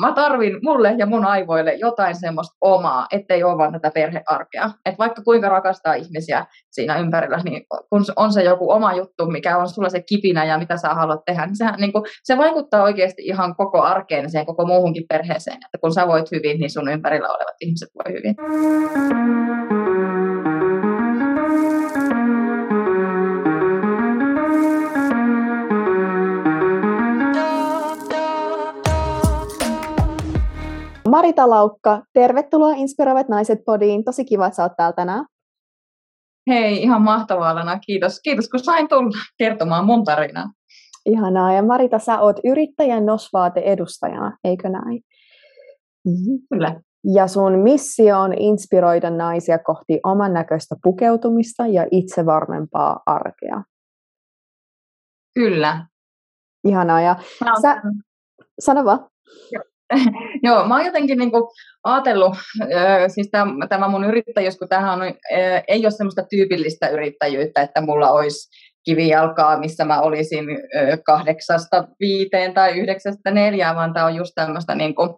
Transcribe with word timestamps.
mä 0.00 0.12
tarvin 0.12 0.58
mulle 0.62 0.94
ja 0.98 1.06
mun 1.06 1.24
aivoille 1.24 1.74
jotain 1.74 2.20
semmoista 2.20 2.56
omaa, 2.60 3.06
ettei 3.12 3.44
ole 3.44 3.58
vaan 3.58 3.72
tätä 3.72 3.90
perhearkea. 3.94 4.70
Et 4.86 4.98
vaikka 4.98 5.22
kuinka 5.22 5.48
rakastaa 5.48 5.94
ihmisiä 5.94 6.46
siinä 6.70 6.98
ympärillä, 6.98 7.40
niin 7.44 7.66
kun 7.90 8.04
on 8.16 8.32
se 8.32 8.42
joku 8.42 8.70
oma 8.70 8.94
juttu, 8.94 9.26
mikä 9.26 9.56
on 9.56 9.68
sulla 9.68 9.88
se 9.88 10.02
kipinä 10.02 10.44
ja 10.44 10.58
mitä 10.58 10.76
sä 10.76 10.88
haluat 10.88 11.20
tehdä, 11.26 11.46
niin, 11.46 11.56
sehän, 11.56 11.74
niin 11.80 11.92
kuin, 11.92 12.04
se 12.24 12.38
vaikuttaa 12.38 12.82
oikeasti 12.82 13.22
ihan 13.22 13.56
koko 13.56 13.82
arkeen 13.82 14.26
ja 14.32 14.44
koko 14.44 14.66
muuhunkin 14.66 15.04
perheeseen. 15.08 15.56
Että 15.56 15.78
kun 15.80 15.94
sä 15.94 16.06
voit 16.06 16.30
hyvin, 16.32 16.60
niin 16.60 16.70
sun 16.70 16.92
ympärillä 16.92 17.28
olevat 17.28 17.56
ihmiset 17.60 17.88
voi 17.94 18.12
hyvin. 18.12 18.34
Marita 31.10 31.50
Laukka, 31.50 32.02
tervetuloa 32.12 32.74
Inspiroivat 32.74 33.28
naiset 33.28 33.58
podiin. 33.66 34.04
Tosi 34.04 34.24
kiva, 34.24 34.46
että 34.46 34.56
sä 34.56 34.62
oot 34.62 34.72
täällä 34.76 34.92
tänään. 34.92 35.26
Hei, 36.50 36.82
ihan 36.82 37.02
mahtavaa 37.02 37.54
Lana. 37.54 37.78
Kiitos, 37.78 38.20
kiitos 38.20 38.48
kun 38.48 38.60
sain 38.60 38.88
tulla 38.88 39.18
kertomaan 39.38 39.86
mun 39.86 40.04
tarinaa. 40.04 40.46
Ihanaa. 41.06 41.52
Ja 41.52 41.62
Marita, 41.62 41.98
sä 41.98 42.20
oot 42.20 42.36
yrittäjän 42.44 43.06
nosvaate-edustajana, 43.06 44.38
eikö 44.44 44.68
näin? 44.68 45.02
Mm-hmm. 46.04 46.38
Kyllä. 46.52 46.80
Ja 47.14 47.26
sun 47.26 47.58
missio 47.58 48.20
on 48.20 48.34
inspiroida 48.38 49.10
naisia 49.10 49.58
kohti 49.58 50.00
oman 50.04 50.32
näköistä 50.32 50.76
pukeutumista 50.82 51.66
ja 51.66 51.86
itsevarmempaa 51.90 53.00
arkea. 53.06 53.62
Kyllä. 55.34 55.86
Ihanaa. 56.64 57.00
Ja 57.00 57.16
sä, 57.62 57.82
sano 58.60 58.84
vaan. 58.84 59.08
Joo. 59.52 59.69
Joo, 60.44 60.66
mä 60.66 60.74
oon 60.74 60.86
jotenkin 60.86 61.18
niin 61.18 61.30
kuin 61.30 61.42
ajatellut, 61.84 62.36
siis 63.08 63.28
tämä, 63.30 63.66
tämä 63.68 63.88
mun 63.88 64.04
yrittäjyys, 64.04 64.58
kun 64.58 64.68
tähän 64.68 65.02
on, 65.02 65.14
ei 65.68 65.84
ole 65.84 65.90
semmoista 65.90 66.22
tyypillistä 66.30 66.88
yrittäjyyttä, 66.88 67.62
että 67.62 67.80
mulla 67.80 68.10
olisi 68.10 68.50
kivijalkaa, 68.84 69.58
missä 69.58 69.84
mä 69.84 70.00
olisin 70.00 70.44
kahdeksasta 71.04 71.88
viiteen 72.00 72.54
tai 72.54 72.78
yhdeksästä 72.78 73.30
neljään, 73.30 73.76
vaan 73.76 73.94
tämä 73.94 74.06
on 74.06 74.14
just 74.14 74.32
tämmöistä 74.34 74.74
niin 74.74 74.94
kuin, 74.94 75.10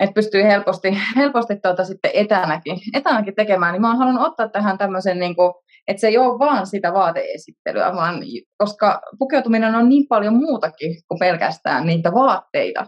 että 0.00 0.14
pystyy 0.14 0.42
helposti, 0.42 0.98
helposti 1.16 1.56
tuota 1.62 1.84
sitten 1.84 2.10
etänäkin, 2.14 2.78
etänäkin 2.94 3.34
tekemään, 3.34 3.72
niin 3.72 3.80
mä 3.80 3.88
oon 3.88 3.98
halunnut 3.98 4.26
ottaa 4.26 4.48
tähän 4.48 4.78
tämmöisen, 4.78 5.18
niin 5.18 5.36
kuin, 5.36 5.52
että 5.88 6.00
se 6.00 6.08
ei 6.08 6.18
ole 6.18 6.38
vaan 6.38 6.66
sitä 6.66 6.92
vaateesittelyä, 6.92 7.92
vaan 7.94 8.22
koska 8.58 9.00
pukeutuminen 9.18 9.74
on 9.74 9.88
niin 9.88 10.06
paljon 10.08 10.34
muutakin 10.34 10.94
kuin 11.08 11.18
pelkästään 11.18 11.86
niitä 11.86 12.12
vaatteita, 12.12 12.86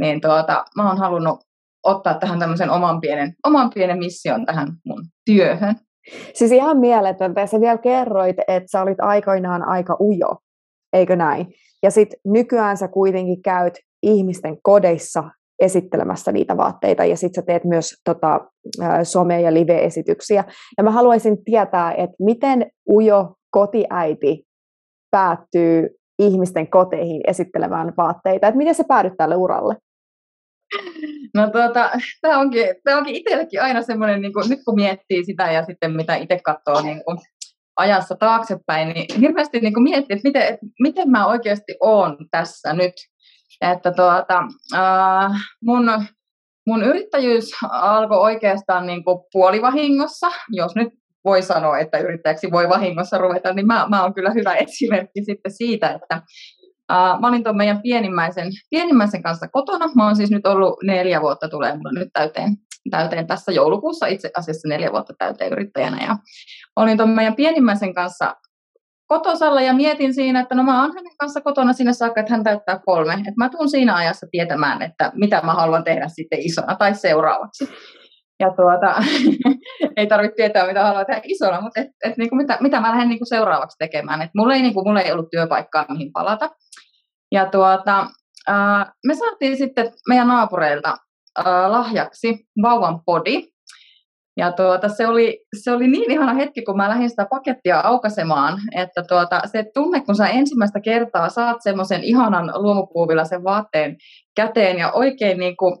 niin 0.00 0.20
tuota, 0.20 0.64
mä 0.76 0.88
oon 0.88 0.98
halunnut 0.98 1.40
ottaa 1.82 2.14
tähän 2.14 2.38
tämmöisen 2.38 2.70
oman 2.70 3.00
pienen, 3.00 3.34
oman 3.46 3.70
pienen 3.74 3.98
mission 3.98 4.46
tähän 4.46 4.68
mun 4.84 5.04
työhön. 5.24 5.74
Siis 6.34 6.52
ihan 6.52 6.78
mieletöntä. 6.78 7.46
Sä 7.46 7.60
vielä 7.60 7.78
kerroit, 7.78 8.36
että 8.48 8.70
sä 8.70 8.82
olit 8.82 9.00
aikoinaan 9.00 9.68
aika 9.68 9.96
ujo, 10.00 10.36
eikö 10.92 11.16
näin? 11.16 11.46
Ja 11.82 11.90
sitten 11.90 12.20
nykyään 12.24 12.76
sä 12.76 12.88
kuitenkin 12.88 13.42
käyt 13.42 13.74
ihmisten 14.02 14.56
kodeissa 14.62 15.24
esittelemässä 15.62 16.32
niitä 16.32 16.56
vaatteita 16.56 17.04
ja 17.04 17.16
sitten 17.16 17.42
sä 17.42 17.46
teet 17.46 17.64
myös 17.64 17.94
tota, 18.04 18.40
some- 19.02 19.40
ja 19.42 19.54
live-esityksiä. 19.54 20.44
Ja 20.78 20.84
mä 20.84 20.90
haluaisin 20.90 21.44
tietää, 21.44 21.92
että 21.92 22.16
miten 22.20 22.70
ujo 22.90 23.34
kotiäiti 23.50 24.44
päättyy 25.10 25.88
ihmisten 26.26 26.70
koteihin 26.70 27.20
esittelemään 27.26 27.92
vaatteita. 27.96 28.46
Että 28.46 28.58
miten 28.58 28.74
se 28.74 28.84
päädyt 28.88 29.12
tälle 29.16 29.36
uralle? 29.36 29.76
No 31.34 31.50
tuota, 31.50 31.90
tämä 32.20 32.38
onkin, 32.38 32.66
tämä 32.84 32.98
onkin 32.98 33.16
itsellekin 33.16 33.62
aina 33.62 33.82
semmoinen, 33.82 34.20
niin 34.20 34.32
kuin, 34.32 34.50
nyt 34.50 34.60
kun 34.64 34.74
miettii 34.74 35.24
sitä 35.24 35.52
ja 35.52 35.64
sitten 35.64 35.96
mitä 35.96 36.14
itse 36.14 36.38
katsoo 36.44 36.82
niin 36.82 37.04
kuin, 37.04 37.18
ajassa 37.76 38.14
taaksepäin, 38.14 38.88
niin 38.88 39.20
hirveästi 39.20 39.60
niin 39.60 39.74
kuin 39.74 39.84
miettii, 39.84 40.16
että 40.16 40.28
miten, 40.28 40.42
että 40.42 40.66
miten 40.80 41.10
mä 41.10 41.26
oikeasti 41.26 41.76
oon 41.80 42.16
tässä 42.30 42.72
nyt. 42.72 42.92
Että 43.60 43.92
tuota, 43.92 44.42
äh, 44.74 45.32
mun, 45.64 45.90
mun 46.66 46.82
yrittäjyys 46.82 47.50
alkoi 47.70 48.18
oikeastaan 48.18 48.86
niin 48.86 49.04
kuin 49.04 49.18
puolivahingossa, 49.32 50.30
jos 50.50 50.76
nyt 50.76 50.88
voi 51.24 51.42
sanoa, 51.42 51.78
että 51.78 51.98
yrittäjäksi 51.98 52.50
voi 52.50 52.68
vahingossa 52.68 53.18
ruveta, 53.18 53.52
niin 53.52 53.66
mä, 53.66 53.86
mä 53.88 54.02
oon 54.02 54.14
kyllä 54.14 54.30
hyvä 54.30 54.54
esimerkki 54.54 55.24
sitten 55.24 55.52
siitä, 55.52 55.90
että 55.90 56.22
Uh, 56.92 57.20
mä 57.20 57.28
olin 57.28 57.44
tuon 57.44 57.56
meidän 57.56 57.82
pienimmäisen, 57.82 58.46
pienimmäisen 58.70 59.22
kanssa 59.22 59.48
kotona. 59.48 59.88
Mä 59.94 60.06
oon 60.06 60.16
siis 60.16 60.30
nyt 60.30 60.46
ollut 60.46 60.78
neljä 60.82 61.20
vuotta, 61.20 61.48
tulee 61.48 61.76
mulle 61.76 61.98
nyt 61.98 62.08
täyteen, 62.12 62.56
täyteen 62.90 63.26
tässä 63.26 63.52
joulukuussa 63.52 64.06
itse 64.06 64.30
asiassa 64.36 64.68
neljä 64.68 64.92
vuotta 64.92 65.14
täyteen 65.18 65.52
yrittäjänä. 65.52 66.04
Ja 66.04 66.16
olin 66.76 66.96
tuon 66.96 67.10
meidän 67.10 67.36
pienimmäisen 67.36 67.94
kanssa 67.94 68.36
kotosalla 69.06 69.60
ja 69.62 69.74
mietin 69.74 70.14
siinä, 70.14 70.40
että 70.40 70.54
no 70.54 70.62
mä 70.62 70.82
oon 70.82 70.94
hänen 70.94 71.16
kanssa 71.18 71.40
kotona 71.40 71.72
sinne 71.72 71.92
saakka, 71.92 72.20
että 72.20 72.32
hän 72.32 72.44
täyttää 72.44 72.80
kolme. 72.86 73.12
Että 73.12 73.32
mä 73.36 73.48
tuun 73.48 73.68
siinä 73.70 73.94
ajassa 73.94 74.26
tietämään, 74.30 74.82
että 74.82 75.12
mitä 75.14 75.40
mä 75.44 75.54
haluan 75.54 75.84
tehdä 75.84 76.08
sitten 76.08 76.40
isona 76.40 76.76
tai 76.76 76.94
seuraavaksi. 76.94 77.68
Ja 78.42 78.50
tuota, 78.56 78.94
ei 79.96 80.06
tarvitse 80.06 80.36
tietää, 80.36 80.66
mitä 80.66 80.84
haluaa 80.84 81.04
tehdä 81.04 81.20
isona, 81.24 81.60
mutta 81.60 81.80
et, 81.80 81.88
et 82.04 82.16
niinku 82.16 82.36
mitä, 82.36 82.58
mitä 82.60 82.80
mä 82.80 82.90
lähden 82.90 83.08
niinku 83.08 83.24
seuraavaksi 83.24 83.78
tekemään. 83.78 84.22
Et 84.22 84.30
mulla, 84.36 84.54
ei, 84.54 84.62
niinku, 84.62 84.84
mulla 84.84 85.00
ei 85.00 85.12
ollut 85.12 85.30
työpaikkaa, 85.30 85.86
mihin 85.88 86.12
palata. 86.12 86.50
Ja 87.32 87.46
tuota, 87.46 88.06
äh, 88.50 88.92
me 89.06 89.14
saatiin 89.14 89.56
sitten 89.56 89.92
meidän 90.08 90.28
naapureilta 90.28 90.96
äh, 91.38 91.70
lahjaksi 91.70 92.46
vauvan 92.62 93.00
podi. 93.06 93.42
Ja 94.36 94.52
tuota, 94.52 94.88
se, 94.88 95.06
oli, 95.06 95.44
se 95.62 95.72
oli 95.72 95.88
niin 95.88 96.10
ihana 96.10 96.34
hetki, 96.34 96.62
kun 96.62 96.76
mä 96.76 96.88
lähdin 96.88 97.10
sitä 97.10 97.26
pakettia 97.30 97.80
aukasemaan, 97.80 98.58
että 98.76 99.02
tuota, 99.08 99.40
se 99.44 99.64
tunne, 99.74 100.00
kun 100.00 100.16
sä 100.16 100.26
ensimmäistä 100.26 100.80
kertaa 100.80 101.28
saat 101.28 101.56
semmoisen 101.60 102.04
ihanan 102.04 102.52
luomupuuvillaisen 102.54 103.44
vaatteen 103.44 103.96
käteen 104.36 104.78
ja 104.78 104.92
oikein 104.92 105.38
niin 105.38 105.56
kuin 105.56 105.76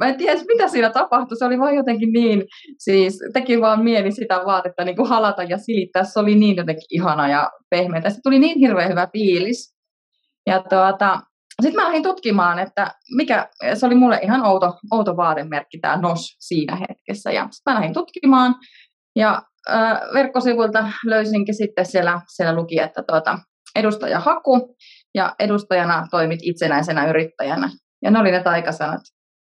mä 0.00 0.08
en 0.08 0.16
tiedä 0.16 0.40
mitä 0.48 0.68
siinä 0.68 0.90
tapahtui, 0.90 1.38
se 1.38 1.44
oli 1.44 1.58
vaan 1.58 1.74
jotenkin 1.74 2.12
niin, 2.12 2.44
siis 2.78 3.18
teki 3.32 3.60
vaan 3.60 3.84
mieli 3.84 4.12
sitä 4.12 4.42
vaatetta 4.46 4.84
niin 4.84 4.96
kuin 4.96 5.08
halata 5.08 5.42
ja 5.42 5.58
silittää, 5.58 6.04
se 6.04 6.20
oli 6.20 6.34
niin 6.34 6.56
jotenkin 6.56 6.86
ihana 6.90 7.28
ja 7.28 7.50
pehmeä. 7.70 8.10
Se 8.10 8.20
tuli 8.22 8.38
niin 8.38 8.58
hirveän 8.58 8.90
hyvä 8.90 9.08
fiilis. 9.12 9.74
Ja 10.46 10.62
tuota, 10.68 11.20
sitten 11.62 11.80
mä 11.80 11.86
lähdin 11.86 12.02
tutkimaan, 12.02 12.58
että 12.58 12.94
mikä, 13.16 13.48
se 13.74 13.86
oli 13.86 13.94
mulle 13.94 14.20
ihan 14.22 14.46
outo, 14.46 14.78
outo 14.92 15.16
vaatemerkki 15.16 15.78
tämä 15.78 15.96
NOS 15.96 16.36
siinä 16.38 16.76
hetkessä. 16.76 17.32
Ja 17.32 17.48
sitten 17.50 17.72
mä 17.72 17.80
lähdin 17.80 17.94
tutkimaan 17.94 18.54
ja 19.16 19.42
äh, 19.70 20.00
verkkosivuilta 20.14 20.88
löysinkin 21.04 21.54
sitten 21.54 21.86
siellä, 21.86 22.20
siellä 22.28 22.54
luki, 22.54 22.80
että 22.80 23.02
tuota, 23.02 23.38
edustaja 23.76 24.20
Haku 24.20 24.76
ja 25.14 25.34
edustajana 25.38 26.06
toimit 26.10 26.40
itsenäisenä 26.42 27.10
yrittäjänä. 27.10 27.70
Ja 28.02 28.10
ne 28.10 28.18
oli 28.18 28.30
ne 28.30 28.42
taikasanat. 28.42 29.00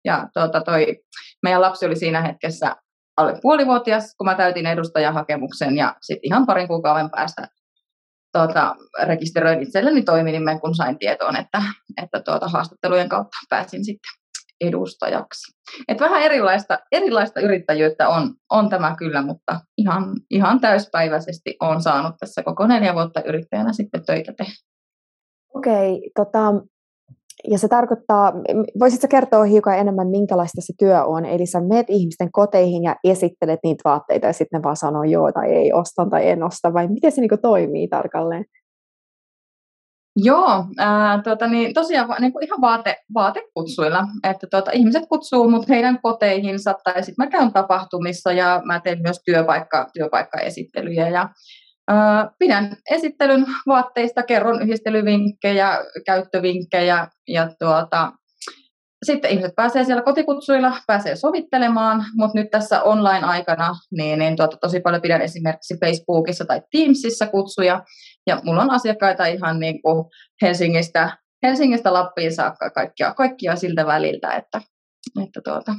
Ja 0.05 0.29
tuota, 0.35 0.61
toi, 0.61 0.97
meidän 1.43 1.61
lapsi 1.61 1.87
oli 1.87 1.97
siinä 1.97 2.23
hetkessä 2.23 2.77
alle 3.17 3.39
puolivuotias, 3.43 4.15
kun 4.19 4.25
mä 4.25 4.35
täytin 4.35 4.67
edustajahakemuksen 4.67 5.77
ja 5.77 5.97
sitten 6.01 6.29
ihan 6.29 6.47
parin 6.47 6.69
kuukauden 6.69 7.11
päästä 7.11 7.49
tuota, 8.33 8.77
rekisteröin 9.03 9.63
itselleni 9.63 10.03
toiminimen, 10.03 10.61
kun 10.61 10.75
sain 10.75 10.99
tietoon, 10.99 11.37
että, 11.37 11.63
että 12.03 12.21
tuota, 12.25 12.49
haastattelujen 12.49 13.09
kautta 13.09 13.37
pääsin 13.49 13.85
sitten 13.85 14.11
edustajaksi. 14.61 15.53
Et 15.89 16.01
vähän 16.01 16.23
erilaista, 16.23 16.79
erilaista 16.93 17.41
yrittäjyyttä 17.41 18.09
on, 18.09 18.35
on 18.51 18.69
tämä 18.69 18.95
kyllä, 18.99 19.23
mutta 19.23 19.61
ihan, 19.79 20.05
ihan 20.31 20.61
täyspäiväisesti 20.61 21.57
olen 21.61 21.83
saanut 21.83 22.15
tässä 22.21 22.43
koko 22.43 22.67
neljä 22.67 22.95
vuotta 22.95 23.23
yrittäjänä 23.23 23.73
sitten 23.73 24.07
töitä 24.07 24.33
tehdä. 24.37 24.53
Okei, 25.55 26.11
tota, 26.17 26.39
ja 27.49 27.59
se 27.59 27.69
tarkoittaa, 27.69 28.33
voisitko 28.81 29.07
kertoa 29.11 29.45
hiukan 29.45 29.79
enemmän, 29.79 30.09
minkälaista 30.09 30.61
se 30.61 30.73
työ 30.79 31.05
on? 31.05 31.27
Eli 31.27 31.47
sä 31.47 31.61
meet 31.61 31.87
ihmisten 31.91 32.33
koteihin 32.33 32.83
ja 32.83 32.97
esittelet 33.05 33.61
niitä 33.65 33.83
vaatteita 33.85 34.27
ja 34.27 34.33
sitten 34.33 34.59
ne 34.59 34.63
vaan 34.63 34.77
sanoo 34.77 35.05
joo 35.05 35.33
tai 35.33 35.53
ei, 35.53 35.73
ostan 35.73 36.11
tai 36.11 36.29
en 36.29 36.43
osta, 36.43 36.73
vai 36.73 36.89
miten 36.89 37.13
se 37.13 37.21
niinku 37.21 37.37
toimii 37.43 37.89
tarkalleen? 37.89 38.45
Joo, 40.17 40.65
ää, 40.79 41.23
tota, 41.23 41.47
niin, 41.47 41.75
tosiaan 41.75 42.09
niin 42.21 42.33
kuin 42.33 42.45
ihan 42.45 42.61
vaate, 42.61 42.97
vaatekutsuilla, 43.15 44.05
että 44.25 44.47
tota, 44.47 44.71
ihmiset 44.71 45.03
kutsuu 45.09 45.51
mut 45.51 45.69
heidän 45.69 45.99
koteihinsa 46.03 46.75
tai 46.85 47.03
sitten 47.03 47.25
mä 47.25 47.31
käyn 47.31 47.53
tapahtumissa 47.53 48.33
ja 48.33 48.63
mä 48.65 48.81
teen 48.81 49.03
myös 49.03 49.21
työpaikka, 49.25 49.87
työpaikkaesittelyjä 49.95 51.09
ja 51.09 51.29
Pidän 52.39 52.77
esittelyn 52.91 53.47
vaatteista, 53.67 54.23
kerron 54.23 54.63
yhdistelyvinkkejä, 54.63 55.79
käyttövinkkejä 56.07 57.09
ja 57.29 57.51
tuota, 57.59 58.13
sitten 59.07 59.31
ihmiset 59.31 59.55
pääsee 59.57 59.85
siellä 59.85 60.03
kotikutsuilla, 60.03 60.77
pääsee 60.87 61.17
sovittelemaan, 61.17 62.05
mutta 62.15 62.39
nyt 62.39 62.51
tässä 62.51 62.83
online-aikana 62.83 63.75
niin, 63.91 64.19
niin 64.19 64.37
tuota, 64.37 64.57
tosi 64.57 64.81
paljon 64.81 65.03
pidän 65.03 65.23
esimerkiksi 65.23 65.75
Facebookissa 65.81 66.45
tai 66.45 66.63
Teamsissa 66.71 67.27
kutsuja. 67.27 67.83
Ja 68.27 68.41
mulla 68.45 68.63
on 68.63 68.71
asiakkaita 68.71 69.27
ihan 69.27 69.61
niin 69.61 69.83
kuin 69.83 70.05
Helsingistä 70.43 71.17
Helsingistä 71.43 71.93
Lappiin 71.93 72.35
saakka 72.35 72.71
kaikkia, 72.71 73.15
kaikkia 73.15 73.57
siltä 73.57 73.87
väliltä, 73.87 74.35
että, 74.35 74.61
että 75.25 75.41
tuota, 75.45 75.75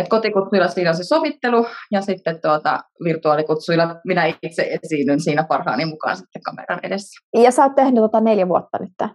et 0.00 0.08
kotikutsuilla 0.08 0.68
siinä 0.68 0.90
on 0.90 0.96
se 0.96 1.04
sovittelu 1.04 1.66
ja 1.92 2.00
sitten 2.00 2.40
tuota, 2.42 2.80
virtuaalikutsuilla 3.04 3.96
minä 4.04 4.34
itse 4.42 4.78
esiinnyn 4.82 5.20
siinä 5.20 5.44
parhaani 5.48 5.84
mukaan 5.84 6.16
sitten 6.16 6.42
kameran 6.42 6.80
edessä. 6.82 7.26
Ja 7.42 7.50
sä 7.50 7.62
oot 7.62 7.74
tehnyt 7.74 8.02
tota 8.02 8.20
neljä 8.20 8.48
vuotta 8.48 8.78
nyt. 8.80 9.10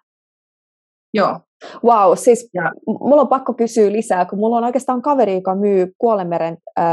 Joo. 1.13 1.39
Wow, 1.83 2.13
siis 2.15 2.49
ja. 2.53 2.71
mulla 2.87 3.21
on 3.21 3.27
pakko 3.27 3.53
kysyä 3.53 3.91
lisää, 3.91 4.25
kun 4.25 4.39
mulla 4.39 4.57
on 4.57 4.63
oikeastaan 4.63 5.01
kaveri, 5.01 5.33
joka 5.33 5.55
myy 5.55 5.91
Kuolemeren 5.97 6.57
äh, 6.79 6.85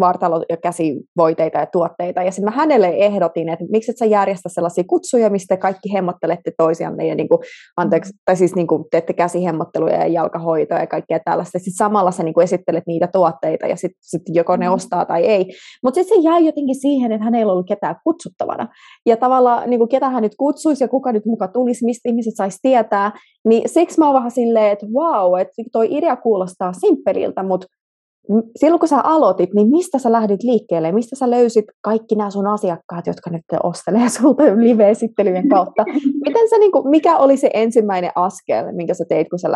vartalo- 0.00 0.44
ja 0.48 0.56
käsivoiteita 0.56 1.58
ja 1.58 1.66
tuotteita. 1.66 2.22
Ja 2.22 2.30
sitten 2.30 2.44
mä 2.44 2.56
hänelle 2.56 2.88
ehdotin, 2.88 3.48
että 3.48 3.64
miksi 3.70 3.90
et 3.90 3.98
sä 3.98 4.04
järjestä 4.04 4.48
sellaisia 4.48 4.84
kutsuja, 4.86 5.30
mistä 5.30 5.56
kaikki 5.56 5.92
hemmottelette 5.92 6.52
toisianne 6.56 7.06
ja 7.06 7.14
niin 7.14 7.28
kuin, 7.28 7.38
anteeksi, 7.76 8.12
tai 8.24 8.36
siis 8.36 8.54
niin 8.54 8.66
kuin 8.66 8.84
teette 8.90 9.12
käsihemmotteluja 9.12 9.96
ja 9.96 10.06
jalkahoitoja 10.06 10.80
ja 10.80 10.86
kaikkea 10.86 11.20
tällaista. 11.24 11.58
Sitten 11.58 11.76
samalla 11.76 12.10
sä 12.10 12.22
niin 12.22 12.34
kuin 12.34 12.44
esittelet 12.44 12.84
niitä 12.86 13.06
tuotteita 13.12 13.66
ja 13.66 13.76
sitten 13.76 13.98
sit 14.00 14.22
joko 14.28 14.56
ne 14.56 14.68
mm. 14.68 14.74
ostaa 14.74 15.04
tai 15.04 15.24
ei. 15.24 15.46
Mutta 15.82 16.00
sitten 16.00 16.18
se 16.18 16.28
jäi 16.28 16.46
jotenkin 16.46 16.80
siihen, 16.80 17.12
että 17.12 17.24
hän 17.24 17.34
ei 17.34 17.44
ollut 17.44 17.68
ketään 17.68 17.96
kutsuttavana. 18.04 18.68
Ja 19.06 19.16
tavallaan 19.16 19.70
niin 19.70 19.80
kuin 19.80 19.88
ketä 19.88 20.08
hän 20.08 20.22
nyt 20.22 20.36
kutsuisi 20.38 20.84
ja 20.84 20.88
kuka 20.88 21.12
nyt 21.12 21.26
muka 21.26 21.48
tulisi, 21.48 21.84
mistä 21.84 22.08
ihmiset 22.08 22.36
saisi 22.36 22.58
tietää. 22.62 23.12
Niin 23.48 23.68
siksi 23.68 23.98
mä 23.98 24.06
oon 24.06 24.14
vähän 24.14 24.30
silleen, 24.30 24.72
että 24.72 24.86
wow, 24.86 25.40
että 25.40 25.62
toi 25.72 25.88
idea 25.90 26.16
kuulostaa 26.16 26.72
simppeliltä, 26.72 27.42
mutta 27.42 27.66
silloin 28.56 28.80
kun 28.80 28.88
sä 28.88 29.00
aloitit, 29.00 29.54
niin 29.54 29.68
mistä 29.68 29.98
sä 29.98 30.12
lähdit 30.12 30.42
liikkeelle? 30.42 30.92
Mistä 30.92 31.16
sä 31.16 31.30
löysit 31.30 31.64
kaikki 31.80 32.14
nämä 32.14 32.30
sun 32.30 32.46
asiakkaat, 32.46 33.06
jotka 33.06 33.30
nyt 33.30 33.44
ostelee 33.62 34.08
sulta 34.20 34.42
live-esittelyjen 34.42 35.48
kautta? 35.48 35.84
Miten 36.26 36.48
sä, 36.50 36.58
niin 36.58 36.72
kuin, 36.72 36.88
mikä 36.88 37.16
oli 37.16 37.36
se 37.36 37.50
ensimmäinen 37.54 38.12
askel, 38.14 38.72
minkä 38.72 38.94
sä 38.94 39.04
teit, 39.08 39.28
kun 39.28 39.38
sä 39.38 39.48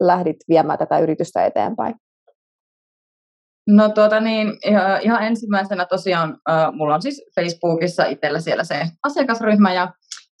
lähdit 0.00 0.36
viemään 0.48 0.78
tätä 0.78 0.98
yritystä 0.98 1.46
eteenpäin? 1.46 1.94
No 3.66 3.88
tuota 3.88 4.20
niin, 4.20 4.48
ihan 5.02 5.22
ensimmäisenä 5.22 5.84
tosiaan, 5.84 6.36
äh, 6.50 6.72
mulla 6.72 6.94
on 6.94 7.02
siis 7.02 7.24
Facebookissa 7.34 8.04
itsellä 8.04 8.40
siellä 8.40 8.64
se 8.64 8.86
asiakasryhmä 9.02 9.74
ja 9.74 9.92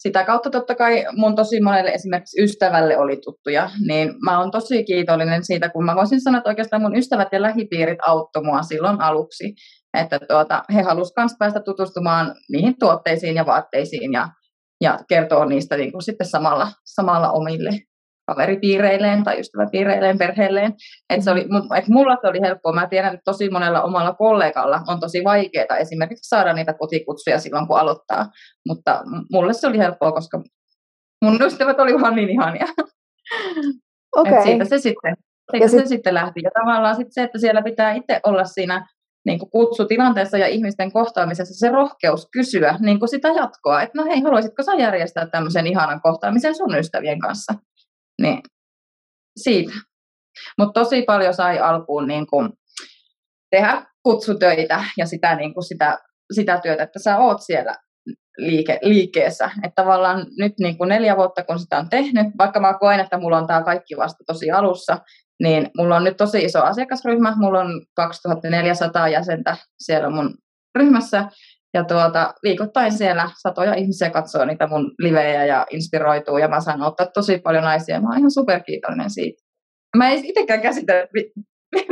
sitä 0.02 0.24
kautta 0.24 0.50
totta 0.50 0.74
kai 0.74 1.04
mun 1.12 1.36
tosi 1.36 1.60
monelle 1.60 1.90
esimerkiksi 1.90 2.42
ystävälle 2.42 2.98
oli 2.98 3.16
tuttuja, 3.16 3.70
niin 3.86 4.14
mä 4.24 4.38
oon 4.38 4.50
tosi 4.50 4.84
kiitollinen 4.84 5.44
siitä, 5.44 5.68
kun 5.68 5.84
mä 5.84 5.96
voisin 5.96 6.20
sanoa, 6.20 6.38
että 6.38 6.50
oikeastaan 6.50 6.82
mun 6.82 6.96
ystävät 6.96 7.28
ja 7.32 7.42
lähipiirit 7.42 7.98
auttoi 8.06 8.44
mua 8.44 8.62
silloin 8.62 9.00
aluksi, 9.00 9.54
että 9.98 10.18
tuota, 10.28 10.62
he 10.74 10.82
halusivat 10.82 11.16
myös 11.16 11.32
päästä 11.38 11.60
tutustumaan 11.60 12.34
niihin 12.52 12.74
tuotteisiin 12.78 13.34
ja 13.34 13.46
vaatteisiin 13.46 14.12
ja, 14.12 14.28
ja 14.80 14.98
kertoa 15.08 15.46
niistä 15.46 15.76
niin 15.76 15.92
kuin 15.92 16.02
sitten 16.02 16.26
samalla, 16.26 16.68
samalla 16.84 17.30
omille 17.32 17.70
kaveripiireilleen 18.26 19.24
tai 19.24 19.40
ystäväpiireilleen, 19.40 20.18
perheelleen. 20.18 20.74
Et 21.10 21.22
se 21.22 21.30
oli, 21.30 21.46
et 21.78 21.88
mulla 21.88 22.16
se 22.20 22.28
oli 22.28 22.40
helppoa. 22.40 22.72
Mä 22.72 22.86
tiedän, 22.86 23.14
että 23.14 23.24
tosi 23.24 23.50
monella 23.50 23.82
omalla 23.82 24.14
kollegalla 24.14 24.80
on 24.88 25.00
tosi 25.00 25.24
vaikeaa 25.24 25.76
esimerkiksi 25.78 26.28
saada 26.28 26.52
niitä 26.52 26.74
kotikutsuja 26.74 27.38
silloin, 27.38 27.66
kun 27.66 27.78
aloittaa. 27.78 28.26
Mutta 28.68 29.02
mulle 29.32 29.52
se 29.52 29.66
oli 29.66 29.78
helppoa, 29.78 30.12
koska 30.12 30.42
mun 31.24 31.42
ystävät 31.42 31.80
oli 31.80 32.00
vaan 32.00 32.16
niin 32.16 32.30
ihania. 32.30 32.66
Okay. 34.16 34.34
Et 34.38 34.42
siitä 34.42 34.64
se 34.64 34.78
sitten, 34.78 35.14
siitä 35.50 35.68
sit... 35.68 35.80
se 35.80 35.86
sitten 35.86 36.14
lähti. 36.14 36.40
Ja 36.44 36.50
tavallaan 36.54 36.96
sitten 36.96 37.12
se, 37.12 37.22
että 37.22 37.38
siellä 37.38 37.62
pitää 37.62 37.92
itse 37.92 38.20
olla 38.24 38.44
siinä 38.44 38.86
niin 39.26 39.38
kuin 39.38 39.50
kutsutilanteessa 39.50 40.38
ja 40.38 40.46
ihmisten 40.46 40.92
kohtaamisessa 40.92 41.54
se 41.54 41.72
rohkeus 41.72 42.28
kysyä 42.32 42.76
niin 42.80 42.98
kuin 42.98 43.08
sitä 43.08 43.28
jatkoa, 43.28 43.82
että 43.82 43.98
no 43.98 44.04
hei, 44.04 44.20
haluaisitko 44.20 44.62
sä 44.62 44.72
järjestää 44.74 45.26
tämmöisen 45.26 45.66
ihanan 45.66 46.00
kohtaamisen 46.02 46.56
sun 46.56 46.78
ystävien 46.78 47.18
kanssa? 47.18 47.54
Niin 48.22 48.42
siitä. 49.36 49.72
Mutta 50.58 50.80
tosi 50.80 51.02
paljon 51.02 51.34
sai 51.34 51.58
alkuun 51.58 52.06
niin 52.06 52.26
kun 52.26 52.52
tehdä 53.50 53.86
kutsutöitä 54.02 54.84
ja 54.98 55.06
sitä, 55.06 55.34
niin 55.34 55.54
kun 55.54 55.62
sitä, 55.62 55.98
sitä 56.34 56.60
työtä, 56.62 56.82
että 56.82 56.98
sä 56.98 57.18
oot 57.18 57.38
siellä 57.40 57.76
liike, 58.38 58.78
liikkeessä. 58.82 59.50
Että 59.64 59.82
tavallaan 59.82 60.26
nyt 60.38 60.52
niin 60.60 60.78
kuin 60.78 60.88
neljä 60.88 61.16
vuotta, 61.16 61.44
kun 61.44 61.58
sitä 61.58 61.78
on 61.78 61.88
tehnyt, 61.88 62.26
vaikka 62.38 62.60
mä 62.60 62.78
koen, 62.80 63.00
että 63.00 63.18
mulla 63.18 63.38
on 63.38 63.46
tämä 63.46 63.62
kaikki 63.62 63.96
vasta 63.96 64.24
tosi 64.26 64.50
alussa, 64.50 64.98
niin 65.42 65.70
mulla 65.76 65.96
on 65.96 66.04
nyt 66.04 66.16
tosi 66.16 66.44
iso 66.44 66.62
asiakasryhmä. 66.62 67.34
Mulla 67.36 67.60
on 67.60 67.86
2400 67.94 69.08
jäsentä 69.08 69.56
siellä 69.78 70.10
mun 70.10 70.34
ryhmässä 70.74 71.24
ja 71.74 71.84
tuota, 71.84 72.34
viikoittain 72.42 72.92
siellä 72.92 73.30
satoja 73.42 73.74
ihmisiä 73.74 74.10
katsoo 74.10 74.44
niitä 74.44 74.66
mun 74.66 74.94
livejä 74.98 75.44
ja 75.44 75.66
inspiroituu 75.70 76.38
ja 76.38 76.48
mä 76.48 76.60
saan 76.60 76.82
ottaa 76.82 77.06
tosi 77.06 77.38
paljon 77.38 77.64
naisia. 77.64 78.00
Mä 78.00 78.08
oon 78.08 78.18
ihan 78.18 78.30
superkiitollinen 78.30 79.10
siitä. 79.10 79.42
Mä 79.96 80.10
en 80.10 80.24
itsekään 80.24 80.60
käsitä, 80.60 80.92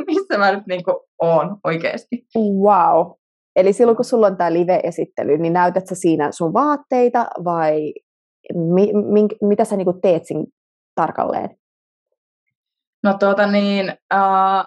missä 0.07 0.39
mä 0.39 0.53
nyt 0.53 0.67
niin 0.67 0.83
oon 1.23 1.57
oikeasti. 1.65 2.27
Wow. 2.37 3.13
Eli 3.57 3.73
silloin 3.73 3.97
kun 3.97 4.05
sulla 4.05 4.27
on 4.27 4.37
tämä 4.37 4.53
live-esittely, 4.53 5.39
niin 5.39 5.53
näytät 5.53 5.87
sä 5.87 5.95
siinä 5.95 6.33
sun 6.33 6.53
vaatteita 6.53 7.27
vai 7.45 7.93
mi- 8.55 8.93
mi- 8.93 9.39
mitä 9.49 9.65
sä 9.65 9.77
niin 9.77 10.01
teet 10.03 10.27
siinä 10.27 10.45
tarkalleen? 10.95 11.51
No 13.03 13.17
tuota 13.19 13.47
niin, 13.47 13.89
äh, 14.15 14.67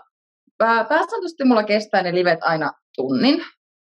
pääsääntöisesti 0.89 1.43
mulla 1.45 1.63
kestää 1.63 2.03
ne 2.03 2.15
livet 2.15 2.39
aina 2.41 2.71
tunnin, 2.95 3.41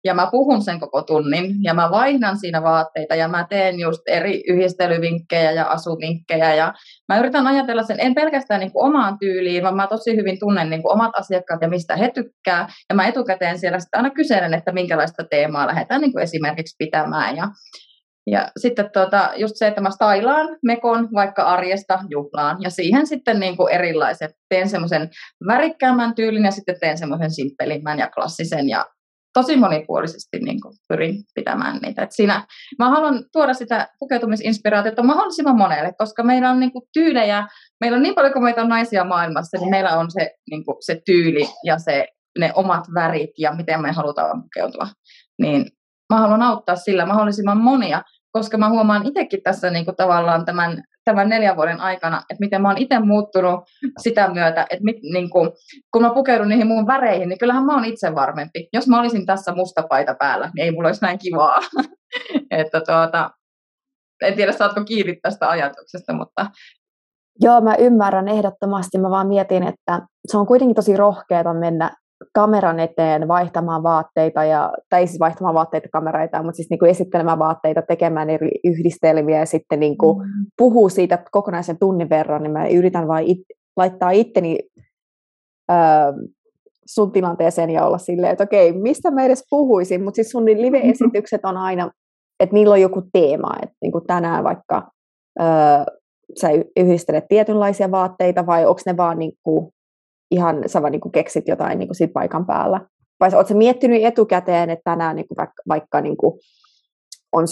ja 0.07 0.13
mä 0.13 0.27
puhun 0.31 0.61
sen 0.61 0.79
koko 0.79 1.01
tunnin 1.01 1.55
ja 1.63 1.73
mä 1.73 1.91
vaihdan 1.91 2.37
siinä 2.39 2.63
vaatteita 2.63 3.15
ja 3.15 3.27
mä 3.27 3.45
teen 3.49 3.79
just 3.79 4.01
eri 4.07 4.43
yhdistelyvinkkejä 4.47 5.51
ja 5.51 5.65
asuvinkkejä 5.65 6.53
ja 6.53 6.73
mä 7.07 7.19
yritän 7.19 7.47
ajatella 7.47 7.83
sen 7.83 7.99
en 7.99 8.15
pelkästään 8.15 8.59
niin 8.59 8.71
kuin 8.71 8.85
omaan 8.85 9.19
tyyliin, 9.19 9.63
vaan 9.63 9.75
mä 9.75 9.87
tosi 9.87 10.15
hyvin 10.15 10.39
tunnen 10.39 10.69
niin 10.69 10.81
kuin 10.81 10.93
omat 10.93 11.11
asiakkaat 11.17 11.61
ja 11.61 11.69
mistä 11.69 11.95
he 11.95 12.11
tykkää 12.11 12.67
ja 12.89 12.95
mä 12.95 13.07
etukäteen 13.07 13.59
siellä 13.59 13.79
sitten 13.79 13.99
aina 13.99 14.09
kyselen, 14.09 14.53
että 14.53 14.71
minkälaista 14.71 15.23
teemaa 15.23 15.67
lähdetään 15.67 16.01
niin 16.01 16.11
kuin 16.11 16.23
esimerkiksi 16.23 16.75
pitämään 16.79 17.37
ja 17.37 17.47
ja 18.31 18.51
sitten 18.57 18.89
tuota, 18.93 19.29
just 19.35 19.53
se, 19.55 19.67
että 19.67 19.81
mä 19.81 19.91
stailaan 19.91 20.57
mekon 20.65 21.09
vaikka 21.13 21.43
arjesta 21.43 21.99
juhlaan 22.09 22.57
ja 22.61 22.69
siihen 22.69 23.07
sitten 23.07 23.39
niin 23.39 23.57
kuin 23.57 23.73
erilaiset. 23.73 24.31
Teen 24.49 24.69
semmoisen 24.69 25.09
värikkäämmän 25.47 26.15
tyylin 26.15 26.45
ja 26.45 26.51
sitten 26.51 26.75
teen 26.79 26.97
semmoisen 26.97 27.31
simppelimmän 27.31 27.99
ja 27.99 28.09
klassisen 28.09 28.69
ja 28.69 28.85
tosi 29.37 29.57
monipuolisesti 29.57 30.39
niin 30.39 30.61
kuin 30.61 30.73
pyrin 30.89 31.23
pitämään 31.35 31.79
niitä. 31.81 32.03
Et 32.03 32.11
siinä, 32.11 32.45
mä 32.79 32.89
haluan 32.89 33.23
tuoda 33.33 33.53
sitä 33.53 33.87
pukeutumisinspiraatiota 33.99 35.03
mahdollisimman 35.03 35.57
monelle, 35.57 35.93
koska 35.97 36.23
meillä 36.23 36.49
on 36.49 36.59
niin 36.59 36.71
kuin 36.71 36.83
tyylejä, 36.93 37.47
meillä 37.81 37.95
on 37.95 38.01
niin 38.01 38.15
paljon 38.15 38.33
kuin 38.33 38.43
meitä 38.43 38.61
on 38.61 38.69
naisia 38.69 39.03
maailmassa, 39.03 39.57
niin 39.57 39.69
meillä 39.69 39.97
on 39.97 40.11
se, 40.11 40.31
niin 40.49 40.65
kuin 40.65 40.75
se 40.79 41.01
tyyli 41.05 41.49
ja 41.63 41.77
se, 41.79 42.07
ne 42.39 42.51
omat 42.55 42.83
värit 42.93 43.29
ja 43.37 43.55
miten 43.55 43.81
me 43.81 43.91
halutaan 43.91 44.43
pukeutua. 44.43 44.87
Niin 45.41 45.65
mä 46.13 46.19
haluan 46.19 46.41
auttaa 46.41 46.75
sillä 46.75 47.05
mahdollisimman 47.05 47.57
monia, 47.57 48.01
koska 48.31 48.57
mä 48.57 48.69
huomaan 48.69 49.07
itsekin 49.07 49.43
tässä 49.43 49.69
niin 49.69 49.85
kuin 49.85 49.95
tavallaan 49.95 50.45
tämän 50.45 50.83
tämän 51.07 51.29
neljän 51.29 51.55
vuoden 51.55 51.79
aikana, 51.79 52.17
että 52.17 52.39
miten 52.39 52.61
mä 52.61 52.67
oon 52.67 52.77
itse 52.77 52.99
muuttunut 52.99 53.59
sitä 53.99 54.33
myötä, 54.33 54.61
että 54.61 54.83
mit, 54.83 54.95
niin 55.13 55.29
kuin, 55.29 55.51
kun 55.91 56.01
mä 56.01 56.13
pukeudun 56.13 56.49
niihin 56.49 56.67
mun 56.67 56.87
väreihin, 56.87 57.29
niin 57.29 57.39
kyllähän 57.39 57.65
mä 57.65 57.73
oon 57.73 57.85
itse 57.85 58.15
varmempi. 58.15 58.69
Jos 58.73 58.87
mä 58.87 58.99
olisin 58.99 59.25
tässä 59.25 59.55
musta 59.55 59.83
paita 59.89 60.15
päällä, 60.19 60.51
niin 60.55 60.63
ei 60.63 60.71
mulla 60.71 60.87
olisi 60.87 61.01
näin 61.01 61.19
kivaa. 61.19 61.59
että 62.59 62.81
tuota, 62.81 63.29
en 64.21 64.33
tiedä, 64.33 64.51
saatko 64.51 64.83
kiinni 64.83 65.19
tästä 65.21 65.49
ajatuksesta, 65.49 66.13
mutta... 66.13 66.45
Joo, 67.41 67.61
mä 67.61 67.75
ymmärrän 67.75 68.27
ehdottomasti. 68.27 68.97
Mä 68.97 69.09
vaan 69.09 69.27
mietin, 69.27 69.63
että 69.63 70.01
se 70.27 70.37
on 70.37 70.47
kuitenkin 70.47 70.75
tosi 70.75 70.97
rohkeata 70.97 71.53
mennä 71.53 71.91
kameran 72.33 72.79
eteen 72.79 73.27
vaihtamaan 73.27 73.83
vaatteita, 73.83 74.43
ja, 74.43 74.73
tai 74.89 75.07
siis 75.07 75.19
vaihtamaan 75.19 75.55
vaatteita 75.55 75.87
kamereita, 75.91 76.43
mutta 76.43 76.55
siis 76.55 76.69
niin 76.69 76.79
kuin 76.79 76.91
esittelemään 76.91 77.39
vaatteita, 77.39 77.81
tekemään 77.81 78.29
eri 78.29 78.49
yhdistelmiä 78.63 79.39
ja 79.39 79.45
sitten 79.45 79.79
niin 79.79 79.97
kuin 79.97 80.17
mm. 80.17 80.45
puhuu 80.57 80.89
siitä 80.89 81.23
kokonaisen 81.31 81.79
tunnin 81.79 82.09
verran, 82.09 82.43
niin 82.43 82.51
mä 82.51 82.67
yritän 82.67 83.07
vain 83.07 83.27
it, 83.27 83.39
laittaa 83.77 84.11
itteni 84.11 84.57
öö, 85.71 85.77
sun 86.85 87.11
tilanteeseen 87.11 87.69
ja 87.69 87.85
olla 87.85 87.97
silleen, 87.97 88.31
että 88.31 88.43
okei, 88.43 88.73
mistä 88.73 89.11
mä 89.11 89.23
edes 89.23 89.43
puhuisin, 89.49 90.03
mutta 90.03 90.15
siis 90.15 90.29
sun 90.29 90.45
live-esitykset 90.45 91.45
on 91.45 91.57
aina, 91.57 91.91
että 92.39 92.53
niillä 92.53 92.73
on 92.73 92.81
joku 92.81 93.01
teema, 93.13 93.49
että 93.63 93.75
niin 93.81 93.91
kuin 93.91 94.07
tänään 94.07 94.43
vaikka 94.43 94.91
öö, 95.41 95.47
sä 96.41 96.49
yhdistelet 96.77 97.25
tietynlaisia 97.29 97.91
vaatteita 97.91 98.45
vai 98.45 98.65
onko 98.65 98.81
ne 98.85 98.97
vaan 98.97 99.19
niin 99.19 99.33
kuin 99.43 99.71
ihan 100.31 100.63
sä 100.65 100.81
vaan 100.81 100.91
niin 100.91 101.01
kuin 101.01 101.11
keksit 101.11 101.47
jotain 101.47 101.79
niin 101.79 101.87
kuin 101.87 101.95
siitä 101.95 102.13
paikan 102.13 102.45
päällä? 102.45 102.81
Vai 103.19 103.29
oletko 103.33 103.53
miettinyt 103.53 104.03
etukäteen, 104.03 104.69
että 104.69 104.91
tänään 104.91 105.15
niin 105.15 105.27
kuin 105.27 105.37
vaikka, 105.37 105.63
vaikka 105.67 106.01
niin 106.01 106.17
kuin 106.17 106.39
on 107.31 107.45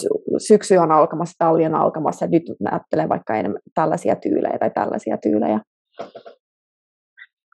syksy 0.46 0.76
on 0.76 0.92
alkamassa, 0.92 1.34
talli 1.38 1.66
on 1.66 1.74
alkamassa, 1.74 2.24
ja 2.24 2.30
nyt 2.30 2.42
näyttelee 2.60 3.08
vaikka 3.08 3.36
enemmän 3.36 3.60
tällaisia 3.74 4.16
tyylejä 4.16 4.58
tai 4.58 4.70
tällaisia 4.70 5.16
tyylejä? 5.16 5.60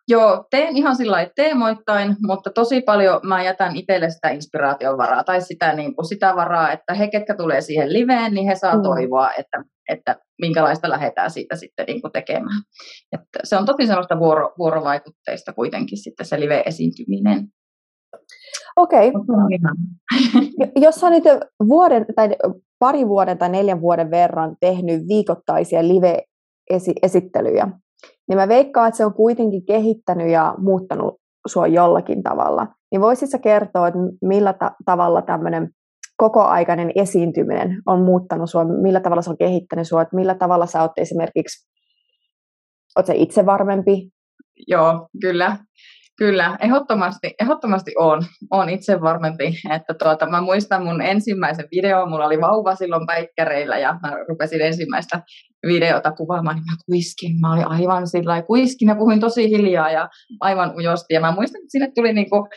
Joo, 0.09 0.45
teen 0.51 0.77
ihan 0.77 0.97
sillä 0.97 1.27
teemoittain, 1.37 2.17
mutta 2.27 2.51
tosi 2.51 2.81
paljon 2.81 3.21
mä 3.23 3.45
jätän 3.45 3.77
itselle 3.77 4.11
sitä 4.11 4.29
inspiraation 4.29 4.99
varaa 4.99 5.25
tai 5.25 5.41
sitä, 5.41 5.73
niin 5.73 5.95
kuin 5.95 6.07
sitä 6.09 6.37
varaa, 6.37 6.73
että 6.73 6.95
he, 6.95 7.09
ketkä 7.09 7.35
tulee 7.35 7.61
siihen 7.61 7.93
liveen, 7.93 8.35
niin 8.35 8.47
he 8.47 8.55
saa 8.55 8.77
mm. 8.77 8.83
toivoa, 8.83 9.31
että 9.33 9.65
että 9.89 10.17
minkälaista 10.41 10.91
lähdetään 10.91 11.31
siitä 11.31 11.57
sitten 11.57 11.87
niin 11.87 12.01
kuin 12.01 12.13
tekemään. 12.13 12.63
Että 13.13 13.39
se 13.45 13.57
on 13.57 13.67
tosi 13.67 13.87
sellaista 13.87 14.19
vuoro, 14.19 14.53
vuorovaikutteista 14.59 15.53
kuitenkin 15.53 15.99
sitten 15.99 16.27
se 16.27 16.41
live-esiintyminen. 16.41 17.49
Okei. 18.77 19.09
Okay. 19.09 20.69
Jos 20.77 20.95
sä 20.95 21.11
nyt 21.11 21.25
vuoden 21.69 22.07
tai 22.17 22.37
pari 22.79 23.09
vuoden 23.09 23.39
tai 23.39 23.49
neljän 23.49 23.81
vuoden 23.81 24.11
verran 24.11 24.57
tehnyt 24.61 25.09
viikoittaisia 25.09 25.89
live-esittelyjä, 25.89 27.69
niin 28.29 28.39
mä 28.39 28.49
veikkaan, 28.49 28.89
että 28.89 28.97
se 28.97 29.05
on 29.05 29.15
kuitenkin 29.15 29.67
kehittänyt 29.67 30.31
ja 30.31 30.55
muuttanut 30.59 31.15
sua 31.47 31.67
jollakin 31.67 32.23
tavalla. 32.23 32.67
Niin 32.91 33.01
voisitko 33.01 33.39
kertoa, 33.39 33.89
että 33.89 34.01
millä 34.23 34.53
ta- 34.53 34.75
tavalla 34.85 35.23
tämmöinen 35.23 35.71
kokoaikainen 36.17 36.93
esiintyminen 36.95 37.83
on 37.87 38.03
muuttanut 38.03 38.51
sua, 38.51 38.65
millä 38.65 39.01
tavalla 39.01 39.23
se 39.23 39.31
on 39.31 39.39
kehittänyt 39.39 39.89
sua, 39.89 40.03
että 40.03 40.17
millä 40.17 40.35
tavalla 40.35 40.67
sä 40.67 40.83
oot 40.83 40.93
esimerkiksi, 40.97 41.69
oot 42.97 43.07
se 43.07 43.15
itse 43.17 43.47
varmempi? 43.47 44.09
Joo, 44.67 45.09
kyllä. 45.21 45.57
Kyllä, 46.19 46.57
ehdottomasti, 46.61 47.35
ehdottomasti 47.41 47.93
on, 47.99 48.23
on 48.51 48.69
itse 48.69 49.01
varmempi. 49.01 49.55
Että 49.71 49.95
tuota, 49.95 50.27
mä 50.27 50.41
muistan 50.41 50.85
mun 50.85 51.03
ensimmäisen 51.03 51.69
videon, 51.71 52.11
mulla 52.11 52.27
oli 52.27 52.41
vauva 52.41 52.75
silloin 52.75 53.07
päikkäreillä 53.07 53.79
ja 53.79 53.99
mä 54.03 54.17
rupesin 54.29 54.61
ensimmäistä 54.61 55.23
videota 55.67 56.13
kuvaamaan, 56.13 56.57
niin 56.57 56.65
mä 56.65 56.77
kuiskin. 56.87 57.41
Mä 57.41 57.53
olin 57.53 57.69
aivan 57.69 58.07
sillä 58.07 58.43
kuiskin 58.43 58.89
ja 58.89 58.95
puhuin 58.95 59.21
tosi 59.21 59.49
hiljaa 59.51 59.91
ja 59.91 60.09
aivan 60.41 60.77
ujosti. 60.77 61.15
Ja 61.15 61.21
mä 61.21 61.33
muistan, 61.33 61.61
että 61.61 61.71
sinne 61.73 61.91
tuli 61.95 62.13
niinku 62.13 62.49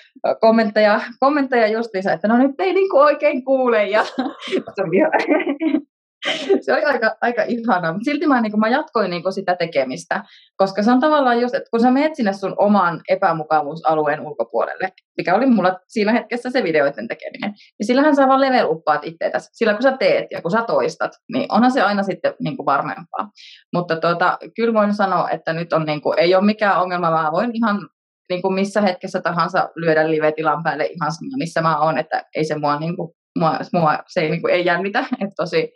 kommentteja, 0.42 1.02
kommentteja 1.20 1.68
justiinsa, 1.68 2.14
että 2.14 2.28
no 2.28 2.38
nyt 2.38 2.52
ei 2.60 2.74
niinku 2.74 2.98
oikein 2.98 3.46
kuule. 3.46 3.90
Ja 3.90 4.06
se 6.66 6.74
oli 6.74 6.84
aika, 6.84 7.16
aika 7.22 7.44
ihanaa, 7.44 7.94
mutta 7.94 8.06
silti 8.06 8.28
mä, 8.28 8.42
niin 8.42 8.52
kuin, 8.52 8.60
mä 8.60 8.70
jatkoin 8.70 9.10
niin 9.10 9.24
kuin, 9.24 9.34
sitä 9.34 9.56
tekemistä, 9.56 10.24
koska 10.58 10.84
se 10.84 10.92
on 10.92 11.00
tavallaan 11.00 11.42
just, 11.42 11.56
että 11.56 11.70
kun 11.72 11.80
sä 11.80 11.92
menet 11.92 12.16
sinne 12.16 12.34
sun 12.34 12.56
oman 12.58 13.02
epämukavuusalueen 13.10 14.22
ulkopuolelle, 14.22 14.90
mikä 15.18 15.36
oli 15.36 15.46
mulla 15.46 15.80
siinä 15.88 16.12
hetkessä 16.12 16.50
se 16.50 16.64
videoiden 16.64 17.08
tekeminen, 17.08 17.54
niin 17.80 17.88
sillähän 17.88 18.16
sä 18.16 18.28
vaan 18.28 18.42
level 18.42 18.68
uppaat 18.70 19.06
itteetäsi. 19.06 19.50
Sillä 19.54 19.74
kun 19.74 19.84
sä 19.84 19.98
teet 19.98 20.26
ja 20.32 20.42
kun 20.42 20.52
sä 20.52 20.62
toistat, 20.68 21.12
niin 21.34 21.46
onhan 21.52 21.72
se 21.72 21.82
aina 21.82 22.04
sitten 22.04 22.34
niin 22.40 22.58
kuin 22.58 22.66
varmempaa. 22.66 23.30
Mutta 23.74 23.96
tuota, 23.96 24.38
kyllä 24.56 24.74
voin 24.74 24.94
sanoa, 24.94 25.30
että 25.30 25.54
nyt 25.54 25.74
on, 25.74 25.86
niin 25.86 26.02
kuin, 26.02 26.20
ei 26.20 26.36
ole 26.36 26.46
mikään 26.46 26.82
ongelma, 26.82 27.12
mä 27.12 27.32
voin 27.32 27.52
ihan 27.54 27.90
niin 28.30 28.42
kuin 28.42 28.54
missä 28.54 28.82
hetkessä 28.82 29.22
tahansa 29.22 29.70
lyödä 29.76 30.12
live-tilan 30.12 30.64
päälle 30.64 30.86
ihan 30.86 31.12
sama, 31.12 31.38
missä 31.38 31.62
mä 31.62 31.80
oon, 31.80 31.98
että 31.98 32.24
ei 32.36 32.46
se 32.46 32.58
mua, 32.58 32.80
niin 32.80 32.96
kuin, 32.96 33.12
mua, 33.40 33.60
mua 33.74 34.00
se 34.08 34.22
ei, 34.22 34.30
niin 34.30 34.42
kuin, 34.42 34.54
ei 34.54 34.66
jännitä, 34.66 35.00
että 35.00 35.36
tosi, 35.36 35.72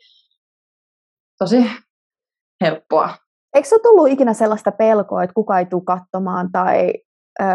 tosi 1.39 1.65
helppoa. 2.63 3.10
Eikö 3.55 3.67
se 3.67 3.75
ole 3.75 3.81
tullut 3.81 4.10
ikinä 4.10 4.34
sellaista 4.34 4.72
pelkoa, 4.72 5.24
että 5.24 5.34
kuka 5.34 5.60
ei 5.60 5.65
tule 5.65 5.81
katsomaan 5.86 6.51
tai 6.51 6.93
öö, 7.41 7.48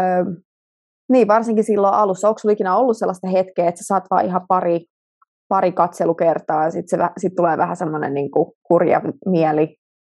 niin, 1.11 1.27
varsinkin 1.27 1.63
silloin 1.63 1.93
alussa. 1.93 2.29
Onko 2.29 2.39
ikinä 2.51 2.75
ollut 2.75 2.97
sellaista 2.97 3.27
hetkeä, 3.27 3.67
että 3.67 3.83
sä 3.83 3.87
saat 3.87 4.03
vaan 4.11 4.25
ihan 4.25 4.41
pari, 4.47 4.85
pari 5.47 5.71
katselukertaa 5.71 6.63
ja 6.63 6.71
sitten 6.71 6.99
sit 7.17 7.35
tulee 7.35 7.57
vähän 7.57 7.75
semmoinen 7.75 8.13
niin 8.13 8.29
kurja 8.63 9.01
mieli, 9.25 9.63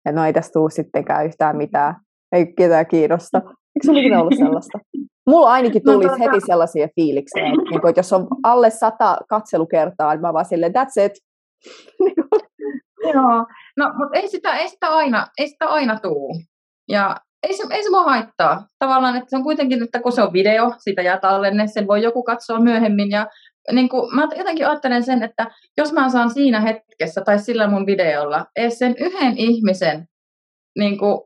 että 0.06 0.20
no 0.20 0.26
ei 0.26 0.34
tästä 0.34 0.54
tule 0.54 0.70
sittenkään 0.70 1.26
yhtään 1.26 1.58
mitään, 1.58 1.96
ei 2.32 2.54
ketään 2.54 2.88
kiinnosta. 2.88 3.38
Eikö 3.38 3.56
sinulla 3.82 4.00
ikinä 4.00 4.22
ollut 4.22 4.38
sellaista? 4.38 4.80
Mulla 5.30 5.52
ainakin 5.52 5.84
tuli 5.84 5.96
no, 6.06 6.10
tuota... 6.10 6.24
heti 6.24 6.46
sellaisia 6.46 6.88
fiiliksiä, 6.96 7.44
että, 7.44 7.70
niin 7.72 7.82
kuin, 7.82 7.90
että 7.90 8.00
jos 8.00 8.14
on 8.14 8.28
alle 8.44 8.70
sata 8.70 9.18
katselukertaa, 9.30 10.14
niin 10.14 10.22
mä 10.22 10.34
vaan 10.34 10.46
silleen, 10.46 10.74
that's 10.76 11.06
it. 11.06 11.12
Joo, 13.14 13.46
no 13.78 13.92
mutta 13.98 14.20
ei 14.20 14.28
sitä, 14.28 14.58
ei 14.58 14.70
sitä 14.70 14.88
aina, 14.88 15.28
ei 15.38 15.48
sitä 15.48 15.66
aina 15.66 16.00
tuu. 16.00 16.36
Ja 16.90 17.16
ei 17.48 17.54
se, 17.54 17.64
ei 17.72 17.84
se 17.84 17.90
mua 17.90 18.04
haittaa. 18.04 18.66
Tavallaan, 18.80 19.16
että 19.16 19.30
se 19.30 19.36
on 19.36 19.44
kuitenkin, 19.44 19.84
että 19.84 20.02
kun 20.02 20.12
se 20.12 20.22
on 20.22 20.34
video, 20.34 20.74
sitä 20.78 21.02
jää 21.02 21.20
tallenne, 21.20 21.68
sen 21.68 21.88
voi 21.88 22.02
joku 22.02 22.24
katsoa 22.24 22.60
myöhemmin. 22.60 23.12
Ja 23.12 23.28
niin 23.72 23.90
kuin, 23.90 24.16
mä 24.16 24.28
jotenkin 24.38 24.68
ajattelen 24.68 25.04
sen, 25.04 25.24
että 25.24 25.48
jos 25.78 25.94
mä 25.94 26.10
saan 26.10 26.34
siinä 26.34 26.62
hetkessä 26.62 27.22
tai 27.22 27.40
sillä 27.40 27.68
mun 27.68 27.86
videolla 27.86 28.46
edes 28.56 28.80
sen 28.80 28.96
yhden 29.00 29.38
ihmisen 29.38 30.06
niin 30.80 30.98
kuin, 30.98 31.22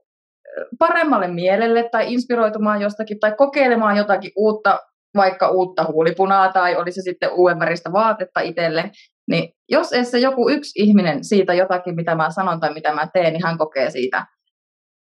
paremmalle 0.80 1.28
mielelle 1.28 1.90
tai 1.92 2.14
inspiroitumaan 2.14 2.82
jostakin 2.82 3.20
tai 3.20 3.34
kokeilemaan 3.38 3.98
jotakin 3.98 4.32
uutta, 4.36 4.80
vaikka 5.16 5.50
uutta 5.50 5.84
huulipunaa 5.84 6.52
tai 6.52 6.76
olisi 6.76 6.96
se 6.96 7.02
sitten 7.02 7.32
uuden 7.34 7.60
väristä 7.60 7.92
vaatetta 7.92 8.40
itselle, 8.40 8.92
niin 9.30 9.54
jos 9.70 9.94
ei 9.94 10.06
se 10.06 10.20
joku 10.20 10.50
yksi 10.50 10.84
ihminen 10.84 11.24
siitä 11.24 11.54
jotakin, 11.54 11.96
mitä 11.96 12.16
mä 12.16 12.30
sanon 12.30 12.60
tai 12.60 12.74
mitä 12.74 12.94
mä 12.94 13.08
teen, 13.14 13.34
niin 13.34 13.44
hän 13.44 13.58
kokee 13.58 13.90
siitä 13.90 14.26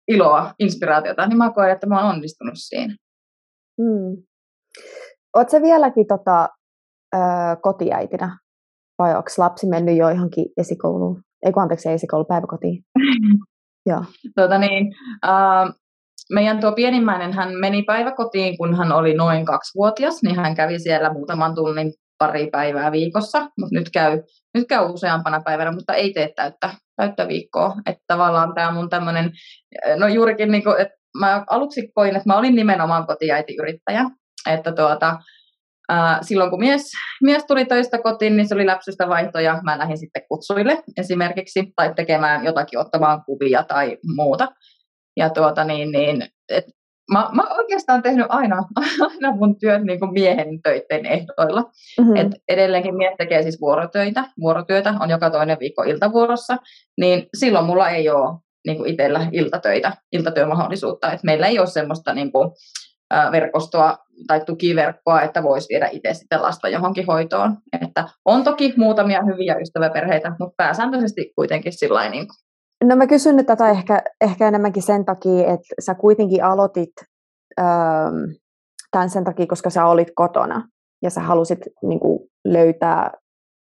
iloa, 0.07 0.53
inspiraatiota, 0.59 1.27
niin 1.27 1.37
mä 1.37 1.51
koen, 1.51 1.71
että 1.71 1.87
mä 1.87 2.01
oon 2.01 2.15
onnistunut 2.15 2.53
siinä. 2.55 2.95
Hmm. 3.81 4.23
Oletko 5.35 5.61
vieläkin 5.61 6.07
tota, 6.07 6.49
ö, 7.15 7.19
kotiäitinä 7.61 8.37
vai 8.99 9.15
onko 9.15 9.29
lapsi 9.37 9.67
mennyt 9.67 9.97
jo 9.97 10.09
johonkin 10.09 10.45
esikouluun? 10.57 11.21
Ei 11.45 11.51
kun 11.51 11.61
anteeksi, 11.61 11.89
esikoulu, 11.89 12.25
päiväkotiin. 12.25 12.83
Joo. 13.89 14.03
Tota 14.35 14.57
niin, 14.57 14.93
äh, 15.25 15.73
meidän 16.33 16.59
tuo 16.59 16.71
pienimmäinen 16.71 17.33
hän 17.33 17.53
meni 17.59 17.83
päiväkotiin, 17.83 18.57
kun 18.57 18.77
hän 18.77 18.91
oli 18.91 19.13
noin 19.13 19.45
kaksivuotias, 19.45 20.23
niin 20.23 20.35
hän 20.35 20.55
kävi 20.55 20.79
siellä 20.79 21.13
muutaman 21.13 21.55
tunnin 21.55 21.93
pari 22.17 22.47
päivää 22.51 22.91
viikossa, 22.91 23.39
mutta 23.39 23.75
nyt 23.75 23.89
käy, 23.93 24.21
nyt 24.53 24.67
käy 24.67 24.85
useampana 24.85 25.41
päivänä, 25.41 25.71
mutta 25.71 25.93
ei 25.93 26.13
tee 26.13 26.33
täyttä, 26.35 26.69
täyttä 26.95 27.27
viikkoa. 27.27 27.75
Että 27.85 28.03
tavallaan 28.07 28.53
tämä 28.55 28.71
mun 28.71 28.89
tämmöinen, 28.89 29.31
no 29.95 30.07
juurikin 30.07 30.51
niin 30.51 30.63
kuin, 30.63 30.81
että 30.81 30.95
mä 31.19 31.43
aluksi 31.49 31.91
koin, 31.93 32.15
että 32.15 32.29
mä 32.29 32.37
olin 32.37 32.55
nimenomaan 32.55 33.07
kotiäitiyrittäjä, 33.07 34.03
että 34.49 34.71
tuota, 34.71 35.19
ää, 35.89 36.19
silloin 36.21 36.49
kun 36.49 36.59
mies, 36.59 36.91
mies 37.23 37.45
tuli 37.45 37.65
töistä 37.65 37.97
kotiin, 37.97 38.37
niin 38.37 38.47
se 38.47 38.55
oli 38.55 38.65
läpsystä 38.65 39.07
vaihtoja. 39.07 39.59
Mä 39.63 39.79
lähdin 39.79 39.97
sitten 39.97 40.23
kutsuille 40.29 40.83
esimerkiksi 40.97 41.73
tai 41.75 41.93
tekemään 41.95 42.45
jotakin, 42.45 42.79
ottamaan 42.79 43.23
kuvia 43.25 43.63
tai 43.63 43.97
muuta. 44.15 44.47
Ja 45.17 45.29
tuota 45.29 45.63
niin, 45.63 45.91
niin 45.91 46.27
et 46.49 46.65
mä, 47.11 47.29
mä 47.31 47.43
oikeastaan 47.57 48.01
tehnyt 48.01 48.25
aina, 48.29 48.63
aina 49.09 49.31
mun 49.35 49.59
työt 49.59 49.83
niin 49.83 49.99
kuin 49.99 50.13
miehen 50.13 50.61
töiden 50.63 51.05
ehdoilla. 51.05 51.61
Mm-hmm. 51.99 52.15
Et 52.15 52.27
edelleenkin 52.49 52.95
mies 52.95 53.13
tekee 53.17 53.43
siis 53.43 53.61
vuorotöitä, 53.61 54.23
vuorotyötä 54.39 54.93
on 54.99 55.09
joka 55.09 55.29
toinen 55.29 55.57
viikko 55.59 55.83
iltavuorossa, 55.83 56.57
niin 56.97 57.27
silloin 57.37 57.65
mulla 57.65 57.89
ei 57.89 58.09
ole 58.09 58.39
niin 58.67 58.77
kuin 58.77 58.89
itsellä 58.89 59.27
iltatöitä, 59.31 59.91
iltatyömahdollisuutta. 60.11 61.11
Et 61.11 61.23
meillä 61.23 61.47
ei 61.47 61.59
ole 61.59 61.67
semmoista 61.67 62.13
niin 62.13 62.31
kuin, 62.31 62.51
verkostoa 63.31 63.97
tai 64.27 64.41
tukiverkkoa, 64.45 65.21
että 65.21 65.43
voisi 65.43 65.67
viedä 65.69 65.89
itse 65.91 66.13
sitten 66.13 66.41
lasta 66.41 66.69
johonkin 66.69 67.05
hoitoon. 67.05 67.57
Että 67.81 68.09
on 68.25 68.43
toki 68.43 68.73
muutamia 68.77 69.23
hyviä 69.23 69.55
ystäväperheitä, 69.55 70.35
mutta 70.39 70.53
pääsääntöisesti 70.57 71.31
kuitenkin 71.35 71.73
sillä 71.73 72.09
niin 72.09 72.27
kuin 72.27 72.37
No 72.85 72.95
mä 72.95 73.07
kysyn 73.07 73.35
nyt 73.35 73.45
tätä 73.45 73.69
ehkä, 73.69 74.03
ehkä 74.21 74.47
enemmänkin 74.47 74.83
sen 74.83 75.05
takia, 75.05 75.53
että 75.53 75.75
sä 75.79 75.95
kuitenkin 75.95 76.43
aloitit 76.43 76.93
ähm, 77.59 78.15
tämän 78.91 79.09
sen 79.09 79.23
takia, 79.23 79.47
koska 79.47 79.69
sä 79.69 79.85
olit 79.85 80.07
kotona 80.15 80.67
ja 81.01 81.09
sä 81.09 81.21
halusit 81.21 81.59
niin 81.83 81.99
kuin, 81.99 82.19
löytää 82.45 83.11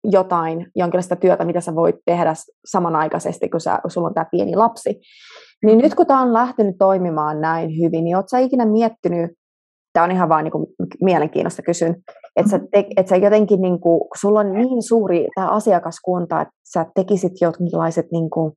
jotain, 0.03 0.67
jonkinlaista 0.75 1.15
työtä, 1.15 1.45
mitä 1.45 1.61
sä 1.61 1.75
voit 1.75 1.95
tehdä 2.05 2.33
samanaikaisesti, 2.65 3.49
kun, 3.49 3.61
sä, 3.61 3.79
kun 3.81 3.91
sulla 3.91 4.07
on 4.07 4.13
tämä 4.13 4.25
pieni 4.31 4.55
lapsi. 4.55 4.99
Niin 5.65 5.77
nyt 5.77 5.95
kun 5.95 6.05
tämä 6.05 6.21
on 6.21 6.33
lähtenyt 6.33 6.75
toimimaan 6.79 7.41
näin 7.41 7.69
hyvin, 7.69 8.03
niin 8.03 8.15
oot 8.15 8.29
sä 8.29 8.39
ikinä 8.39 8.65
miettinyt, 8.65 9.31
tämä 9.93 10.03
on 10.03 10.11
ihan 10.11 10.29
vaan 10.29 10.43
niin 10.43 10.93
mielenkiinnosta 11.01 11.61
kysyn, 11.61 11.95
että 12.35 12.51
sä, 12.51 12.59
te, 12.71 12.85
et 12.97 13.07
sä 13.07 13.15
jotenkin, 13.15 13.61
niin 13.61 13.79
kuin, 13.79 14.01
sulla 14.21 14.39
on 14.39 14.53
niin 14.53 14.83
suuri 14.83 15.27
tämä 15.35 15.49
asiakaskunta, 15.49 16.41
että 16.41 16.53
sä 16.73 16.85
tekisit 16.95 17.33
jonkinlaiset 17.41 18.05
niin 18.11 18.29
kuin, 18.29 18.53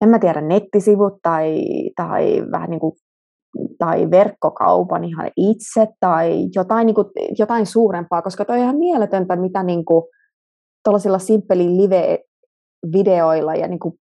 en 0.00 0.08
mä 0.08 0.18
tiedä, 0.18 0.40
nettisivut 0.40 1.18
tai, 1.22 1.62
tai 1.96 2.42
vähän 2.52 2.70
niin 2.70 2.80
kuin 2.80 2.92
tai 3.78 4.10
verkkokaupan 4.10 5.04
ihan 5.04 5.30
itse 5.36 5.86
tai 6.00 6.48
jotain, 6.54 6.86
niin 6.86 6.94
kuin, 6.94 7.06
jotain 7.38 7.66
suurempaa, 7.66 8.22
koska 8.22 8.44
toi 8.44 8.56
on 8.56 8.62
ihan 8.62 8.76
mieletöntä, 8.76 9.36
mitä 9.36 9.62
niin 9.62 9.84
kuin, 9.84 10.04
tuollaisilla 10.84 11.18
simppelin 11.18 11.76
live-videoilla 11.76 13.54
ja 13.54 13.68
niin 13.68 13.80
kuin, 13.80 13.94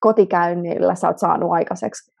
kotikäynnillä 0.00 0.94
sä 0.94 1.08
oot 1.08 1.18
saanut 1.18 1.50
aikaiseksi. 1.52 2.12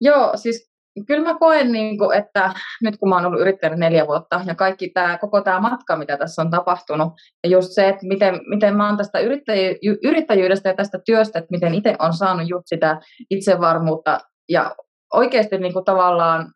Joo, 0.00 0.32
siis 0.36 0.69
kyllä 1.06 1.32
mä 1.32 1.38
koen, 1.38 1.72
niin 1.72 1.98
kuin, 1.98 2.18
että 2.18 2.54
nyt 2.82 2.96
kun 2.96 3.08
mä 3.08 3.14
oon 3.14 3.26
ollut 3.26 3.40
yrittäjänä 3.40 3.76
neljä 3.76 4.06
vuotta 4.06 4.40
ja 4.46 4.54
kaikki 4.54 4.90
tämä, 4.90 5.18
koko 5.18 5.40
tämä 5.40 5.60
matka, 5.60 5.96
mitä 5.96 6.16
tässä 6.16 6.42
on 6.42 6.50
tapahtunut, 6.50 7.12
ja 7.44 7.50
just 7.50 7.68
se, 7.72 7.88
että 7.88 8.06
miten, 8.06 8.40
miten 8.46 8.76
mä 8.76 8.88
oon 8.88 8.96
tästä 8.96 9.18
yrittäjy- 9.18 9.98
yrittäjyydestä 10.04 10.68
ja 10.68 10.74
tästä 10.74 10.98
työstä, 11.04 11.38
että 11.38 11.50
miten 11.50 11.74
itse 11.74 11.96
on 11.98 12.12
saanut 12.12 12.48
just 12.48 12.64
sitä 12.66 13.00
itsevarmuutta 13.30 14.20
ja 14.48 14.76
oikeasti 15.14 15.58
niin 15.58 15.72
kuin, 15.72 15.84
tavallaan 15.84 16.52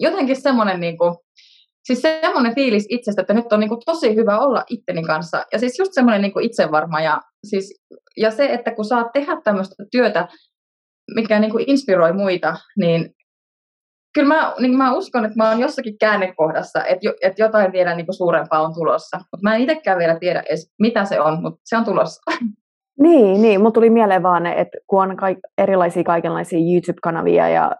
jotenkin 0.00 0.42
semmoinen 0.42 0.80
niin 0.80 0.98
kuin, 0.98 1.14
siis 1.84 2.02
semmoinen 2.02 2.54
fiilis 2.54 2.86
itsestä, 2.88 3.20
että 3.20 3.34
nyt 3.34 3.52
on 3.52 3.60
niin 3.60 3.68
kuin 3.68 3.80
tosi 3.86 4.14
hyvä 4.14 4.38
olla 4.38 4.64
itteni 4.70 5.02
kanssa. 5.02 5.44
Ja 5.52 5.58
siis 5.58 5.78
just 5.78 5.92
semmoinen 5.92 6.22
niin 6.22 6.40
itsevarma 6.40 7.00
ja, 7.00 7.20
siis, 7.44 7.80
ja 8.16 8.30
se, 8.30 8.46
että 8.46 8.70
kun 8.74 8.84
saat 8.84 9.12
tehdä 9.12 9.40
tämmöistä 9.44 9.84
työtä, 9.90 10.28
mikä 11.14 11.38
niin 11.38 11.50
kuin 11.50 11.64
inspiroi 11.66 12.12
muita, 12.12 12.56
niin 12.76 13.14
kyllä 14.14 14.28
mä, 14.28 14.54
niin 14.58 14.76
mä 14.76 14.94
uskon, 14.94 15.24
että 15.24 15.36
mä 15.36 15.50
oon 15.50 15.60
jossakin 15.60 15.98
käännekohdassa, 15.98 16.84
että, 16.84 17.06
jo, 17.06 17.14
että 17.22 17.42
jotain 17.42 17.72
vielä 17.72 17.94
niin 17.94 18.06
kuin 18.06 18.16
suurempaa 18.16 18.62
on 18.62 18.74
tulossa. 18.74 19.16
Mutta 19.16 19.42
mä 19.42 19.54
en 19.54 19.60
itsekään 19.60 19.98
vielä 19.98 20.18
tiedä 20.18 20.42
edes, 20.48 20.72
mitä 20.78 21.04
se 21.04 21.20
on, 21.20 21.42
mutta 21.42 21.60
se 21.64 21.76
on 21.76 21.84
tulossa. 21.84 22.22
Niin, 23.02 23.42
niin. 23.42 23.60
Mulla 23.60 23.70
tuli 23.70 23.90
mieleen 23.90 24.22
vaan, 24.22 24.46
että 24.46 24.78
kun 24.86 25.02
on 25.02 25.16
kaik- 25.16 25.38
erilaisia 25.58 26.04
kaikenlaisia 26.04 26.58
YouTube-kanavia 26.58 27.48
ja 27.48 27.72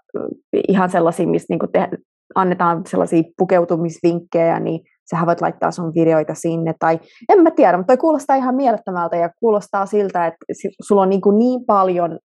ihan 0.68 0.90
sellaisia, 0.90 1.26
missä 1.26 1.46
niinku 1.48 1.66
te- 1.66 1.88
annetaan 2.34 2.82
sellaisia 2.86 3.22
pukeutumisvinkkejä, 3.38 4.60
niin 4.60 4.80
sähän 5.10 5.26
voit 5.26 5.40
laittaa 5.40 5.70
sun 5.70 5.94
videoita 5.94 6.34
sinne. 6.34 6.74
Tai 6.78 7.00
en 7.28 7.42
mä 7.42 7.50
tiedä, 7.50 7.76
mutta 7.76 7.92
toi 7.92 7.96
kuulostaa 8.00 8.36
ihan 8.36 8.54
mielettömältä 8.54 9.16
ja 9.16 9.30
kuulostaa 9.40 9.86
siltä, 9.86 10.26
että 10.26 10.38
sulla 10.82 11.02
on 11.02 11.08
niin, 11.08 11.20
kuin 11.20 11.38
niin 11.38 11.64
paljon 11.66 12.18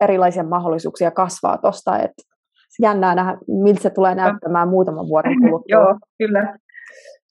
erilaisia 0.00 0.42
mahdollisuuksia 0.42 1.10
kasvaa 1.10 1.58
tuosta, 1.58 1.98
että 1.98 2.22
jännää 2.82 3.14
nähdä, 3.14 3.38
miltä 3.48 3.82
se 3.82 3.90
tulee 3.90 4.14
näyttämään 4.14 4.68
muutaman 4.68 5.08
vuoden 5.08 5.32
kuluttua. 5.42 5.78
Joo, 5.78 5.98
kyllä. 6.18 6.58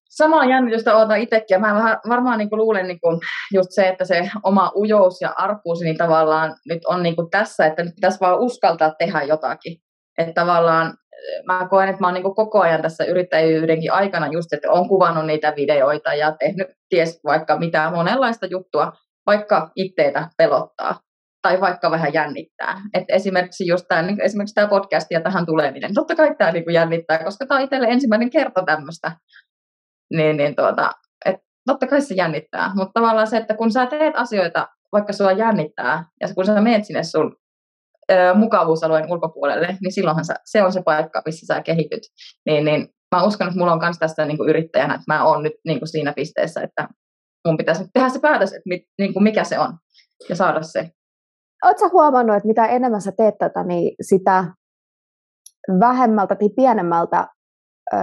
Samaa 0.09 0.45
jännitystä 0.45 0.97
ootan 0.97 1.19
itsekin. 1.19 1.61
Mä 1.61 1.75
vähän 1.75 1.97
varmaan 2.09 2.37
niin 2.37 2.49
kuin 2.49 2.59
luulen 2.59 2.87
niin 2.87 2.99
kuin 2.99 3.19
just 3.53 3.69
se, 3.71 3.87
että 3.87 4.05
se 4.05 4.29
oma 4.43 4.71
ujous 4.75 5.21
ja 5.21 5.33
arkuus 5.37 5.81
niin 5.81 5.97
tavallaan 5.97 6.55
nyt 6.65 6.85
on 6.85 7.03
niin 7.03 7.15
kuin 7.15 7.29
tässä, 7.29 7.65
että 7.65 7.83
nyt 7.83 7.95
pitäisi 7.95 8.19
vaan 8.19 8.39
uskaltaa 8.39 8.95
tehdä 8.99 9.23
jotakin. 9.23 9.77
Että 10.17 10.33
tavallaan 10.33 10.97
mä 11.45 11.67
koen, 11.69 11.89
että 11.89 12.01
mä 12.01 12.07
oon 12.07 12.13
niin 12.13 12.35
koko 12.35 12.61
ajan 12.61 12.81
tässä 12.81 13.05
yrittäjyydenkin 13.05 13.91
aikana 13.91 14.27
just, 14.27 14.53
että 14.53 14.71
on 14.71 14.87
kuvannut 14.89 15.25
niitä 15.25 15.53
videoita 15.55 16.13
ja 16.13 16.35
tehnyt 16.39 16.67
ties 16.89 17.19
vaikka 17.25 17.59
mitä 17.59 17.91
monenlaista 17.95 18.45
juttua, 18.45 18.93
vaikka 19.25 19.71
itteitä 19.75 20.29
pelottaa 20.37 20.99
tai 21.47 21.61
vaikka 21.61 21.91
vähän 21.91 22.13
jännittää. 22.13 22.81
Et 22.93 23.03
esimerkiksi 23.09 23.67
just 23.67 23.85
tämä, 23.87 24.01
niin 24.01 24.21
esimerkiksi 24.21 24.55
tämä 24.55 24.67
podcast 24.67 25.07
ja 25.11 25.21
tähän 25.21 25.45
tuleminen, 25.45 25.93
totta 25.93 26.15
kai 26.15 26.35
tämä 26.37 26.51
niin 26.51 26.73
jännittää, 26.73 27.23
koska 27.23 27.45
tämä 27.45 27.59
on 27.59 27.63
itselle 27.63 27.87
ensimmäinen 27.87 28.29
kerta 28.29 28.63
tämmöistä. 28.65 29.11
Niin, 30.13 30.37
niin 30.37 30.55
tuota, 30.55 30.91
et 31.25 31.35
totta 31.65 31.87
kai 31.87 32.01
se 32.01 32.15
jännittää, 32.15 32.71
mutta 32.75 32.91
tavallaan 32.93 33.27
se, 33.27 33.37
että 33.37 33.53
kun 33.53 33.71
sä 33.71 33.85
teet 33.85 34.13
asioita, 34.15 34.67
vaikka 34.91 35.13
sua 35.13 35.31
jännittää, 35.31 36.05
ja 36.21 36.27
kun 36.35 36.45
sä 36.45 36.61
menet 36.61 36.85
sinne 36.85 37.03
sun 37.03 37.35
ö, 38.11 38.33
mukavuusalueen 38.33 39.11
ulkopuolelle, 39.11 39.77
niin 39.81 39.91
silloinhan 39.91 40.25
sä, 40.25 40.33
se 40.45 40.63
on 40.63 40.73
se 40.73 40.81
paikka, 40.85 41.21
missä 41.25 41.53
sä 41.53 41.61
kehityt. 41.61 42.03
Niin, 42.45 42.65
niin 42.65 42.87
mä 43.15 43.23
uskon, 43.23 43.47
että 43.47 43.59
mulla 43.59 43.73
on 43.73 43.79
myös 43.79 43.97
tästä 43.99 44.25
niin 44.25 44.37
kuin 44.37 44.49
yrittäjänä, 44.49 44.93
että 44.93 45.13
mä 45.13 45.23
oon 45.23 45.43
nyt 45.43 45.53
niin 45.65 45.79
kuin 45.79 45.89
siinä 45.89 46.13
pisteessä, 46.13 46.61
että 46.61 46.87
mun 47.47 47.57
pitäisi 47.57 47.81
nyt 47.81 47.91
tehdä 47.93 48.09
se 48.09 48.19
päätös, 48.19 48.49
että 48.49 48.69
mit, 48.69 48.81
niin 48.99 49.13
kuin 49.13 49.23
mikä 49.23 49.43
se 49.43 49.59
on, 49.59 49.77
ja 50.29 50.35
saada 50.35 50.61
se. 50.61 50.91
Oletko 51.63 51.89
huomannut, 51.89 52.35
että 52.35 52.47
mitä 52.47 52.65
enemmän 52.65 53.01
sä 53.01 53.11
teet 53.17 53.37
tätä, 53.37 53.63
niin 53.63 53.95
sitä 54.01 54.45
vähemmältä 55.79 56.35
tai 56.35 56.49
pienemmältä 56.49 57.27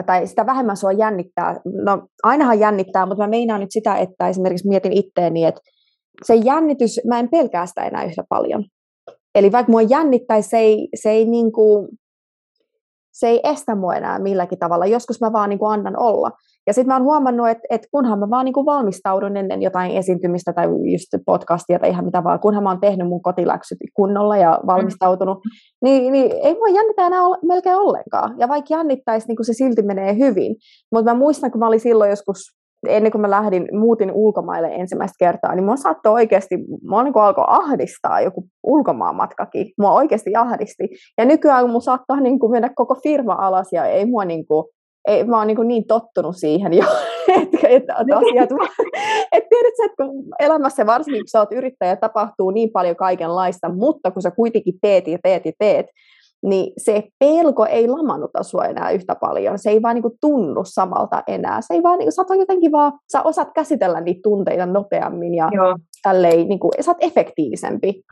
tai 0.07 0.27
sitä 0.27 0.47
vähemmän 0.47 0.77
sua 0.77 0.93
jännittää. 0.93 1.61
No 1.65 2.09
ainahan 2.23 2.59
jännittää, 2.59 3.07
mutta 3.07 3.25
mä 3.25 3.29
meinaan 3.29 3.61
nyt 3.61 3.73
sitä, 3.73 3.97
että 3.97 4.29
esimerkiksi 4.29 4.69
mietin 4.69 4.93
itteeni, 4.93 5.45
että 5.45 5.61
se 6.25 6.35
jännitys, 6.35 7.01
mä 7.09 7.19
en 7.19 7.29
pelkää 7.29 7.67
sitä 7.67 7.85
enää 7.85 8.05
yhtä 8.05 8.25
paljon. 8.29 8.65
Eli 9.35 9.53
vaikka 9.53 9.71
mua 9.73 9.83
jännittäisi, 9.83 10.49
se 10.49 10.59
ei, 10.59 10.89
se 10.95 11.11
ei, 11.11 11.25
niin 11.25 11.53
kuin, 11.53 11.89
se 13.13 13.29
ei 13.29 13.41
estä 13.45 13.75
mua 13.75 13.95
enää 13.95 14.19
milläkin 14.19 14.59
tavalla. 14.59 14.87
Joskus 14.87 15.21
mä 15.21 15.33
vaan 15.33 15.51
niin 15.51 15.59
kuin 15.59 15.73
annan 15.73 15.99
olla. 15.99 16.31
Ja 16.67 16.73
sitten 16.73 16.89
mä 16.89 16.95
oon 16.95 17.05
huomannut, 17.05 17.49
että, 17.49 17.67
että 17.71 17.89
kunhan 17.91 18.19
mä 18.19 18.31
vaan 18.31 18.45
niin 18.45 18.53
kuin 18.53 18.67
valmistaudun 18.67 19.37
ennen 19.37 19.63
jotain 19.63 19.93
esiintymistä 19.93 20.53
tai 20.53 20.67
just 20.93 21.09
podcastia 21.27 21.79
tai 21.79 21.91
ihan 21.91 22.05
mitä 22.05 22.25
vaan, 22.25 22.41
kunhan 22.41 22.63
mä 22.63 22.71
oon 22.71 22.81
tehnyt 22.81 23.09
mun 23.09 23.23
kotiläksyt 23.23 23.79
kunnolla 23.95 24.37
ja 24.37 24.61
valmistautunut, 24.67 25.39
mm. 25.39 25.51
niin, 25.89 26.13
niin 26.13 26.33
ei 26.43 26.55
mua 26.55 26.69
jännitä 26.69 27.07
enää 27.07 27.23
ole, 27.23 27.39
melkein 27.43 27.77
ollenkaan. 27.77 28.35
Ja 28.39 28.49
vaikka 28.49 28.75
jännittäisi, 28.75 29.29
niin 29.29 29.45
se 29.45 29.53
silti 29.53 29.83
menee 29.83 30.19
hyvin. 30.19 30.57
Mutta 30.93 31.11
mä 31.11 31.19
muistan, 31.19 31.51
kun 31.51 31.59
mä 31.59 31.67
olin 31.67 31.81
silloin 31.81 32.11
joskus 32.11 32.39
ennen 32.89 33.13
kuin 33.13 33.23
mä 33.23 33.31
lähdin, 33.31 33.69
muutin 33.73 34.13
ulkomaille 34.13 34.69
ensimmäistä 34.69 35.17
kertaa, 35.19 35.55
niin 35.55 35.65
mua 35.65 35.77
saattoi 35.77 36.13
oikeasti, 36.13 36.59
mua 36.83 37.03
niin 37.03 37.17
alkoi 37.17 37.45
ahdistaa 37.47 38.21
joku 38.21 38.45
ulkomaanmatkakin. 38.63 39.73
Mua 39.79 39.93
oikeasti 39.93 40.37
ahdisti. 40.37 40.89
Ja 41.19 41.25
nykyään 41.25 41.71
mun 41.71 41.83
saattaa 41.83 42.21
niin 42.21 42.39
kuin 42.39 42.53
mennä 42.53 42.71
koko 42.75 42.95
firma 43.03 43.33
alas 43.33 43.69
ja 43.73 43.87
ei 43.87 44.07
mua 44.07 44.25
niin 44.25 44.47
kuin, 44.47 44.65
ei, 45.09 45.25
mä 45.25 45.39
oon 45.39 45.47
niin, 45.47 45.69
niin 45.69 45.87
tottunut 45.87 46.37
siihen 46.37 46.73
jo, 46.73 46.85
että 47.43 47.59
et, 47.69 47.83
et 47.83 47.85
asiat, 48.17 48.51
et 49.33 49.49
tiedät 49.49 49.77
sä, 49.77 49.85
että 49.85 50.05
kun 50.05 50.25
elämässä 50.39 50.87
varsinkin, 50.87 51.23
kun 51.23 51.29
sä 51.29 51.41
oot 51.41 51.53
yrittäjä, 51.53 51.97
tapahtuu 51.97 52.51
niin 52.51 52.71
paljon 52.71 52.97
kaikenlaista, 52.97 53.69
mutta 53.69 54.11
kun 54.11 54.23
sä 54.23 54.31
kuitenkin 54.31 54.75
teet 54.83 55.09
ja 55.09 55.19
teet 55.23 55.47
ja 55.47 55.53
teet, 55.59 55.87
niin 56.45 56.73
se 56.79 57.09
pelko 57.19 57.67
ei 57.67 57.89
lamannut 57.89 58.31
sua 58.43 58.65
enää 58.65 58.91
yhtä 58.91 59.15
paljon. 59.15 59.59
Se 59.59 59.71
ei 59.71 59.83
vaan 59.83 59.95
niin 59.95 60.19
tunnu 60.21 60.65
samalta 60.65 61.23
enää. 61.27 61.61
Se 61.61 61.75
ei 61.75 61.83
vaan, 61.83 61.99
niin, 61.99 62.13
sä 62.13 62.23
oot 62.23 62.39
jotenkin 62.39 62.73
vaan, 62.73 62.93
sä 63.13 63.23
osaat 63.23 63.49
käsitellä 63.55 64.01
niitä 64.01 64.21
tunteita 64.23 64.67
nopeammin 64.67 65.35
ja 65.35 65.49
Joo. 65.53 65.77
tälleen, 66.03 66.49
niin 66.49 66.59
kuin, 66.59 66.71
sä 66.81 66.91
oot 66.91 67.05
efektiivisempi. 67.05 68.03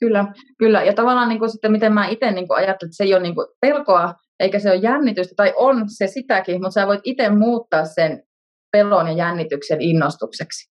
Kyllä, 0.00 0.24
kyllä. 0.58 0.82
Ja 0.82 0.92
tavallaan 0.92 1.28
niin 1.28 1.38
kuin 1.38 1.50
sitten, 1.50 1.72
miten 1.72 1.92
mä 1.92 2.08
itse 2.08 2.30
niin 2.30 2.46
ajattelen, 2.50 2.88
että 2.88 2.96
se 2.96 3.04
ei 3.04 3.14
ole 3.14 3.22
niin 3.22 3.34
kuin 3.34 3.46
pelkoa, 3.60 4.14
eikä 4.40 4.58
se 4.58 4.70
ole 4.70 4.76
jännitystä, 4.76 5.34
tai 5.36 5.52
on 5.56 5.84
se 5.86 6.06
sitäkin, 6.06 6.54
mutta 6.54 6.70
sä 6.70 6.86
voit 6.86 7.00
itse 7.04 7.28
muuttaa 7.28 7.84
sen 7.84 8.22
pelon 8.72 9.06
ja 9.06 9.12
jännityksen 9.12 9.80
innostukseksi. 9.80 10.70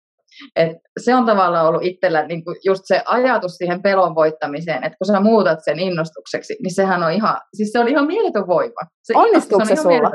Et 0.55 0.77
se 0.99 1.15
on 1.15 1.25
tavallaan 1.25 1.67
ollut 1.67 1.83
itsellä 1.83 2.27
niin 2.27 2.43
kuin 2.43 2.55
just 2.65 2.81
se 2.85 3.01
ajatus 3.05 3.51
siihen 3.51 3.81
pelon 3.81 4.15
voittamiseen, 4.15 4.83
että 4.83 4.97
kun 4.97 5.07
sä 5.07 5.19
muutat 5.19 5.59
sen 5.63 5.79
innostukseksi, 5.79 6.55
niin 6.63 6.75
sehän 6.75 7.03
on 7.03 7.11
ihan, 7.11 7.37
siis 7.53 7.71
se 7.71 7.79
on 7.79 7.87
ihan 7.87 8.07
mieletön 8.07 8.47
voima. 8.47 8.81
Se 9.03 9.13
Onnistuuko 9.15 9.65
se 9.65 9.75
sulla? 9.75 10.11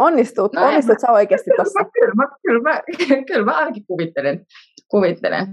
Onnistut, 0.00 0.52
no, 0.52 0.62
onnistut 0.62 1.00
sä 1.00 1.12
oikeasti 1.12 1.50
tuossa? 1.56 1.84
Kyllä, 2.00 2.12
kyllä, 2.42 2.60
kyllä, 2.62 2.82
kyllä, 3.08 3.22
kyllä 3.24 3.44
mä 3.44 3.56
ainakin 3.58 3.86
kuvittelen. 3.86 4.46
kuvittelen 4.90 5.46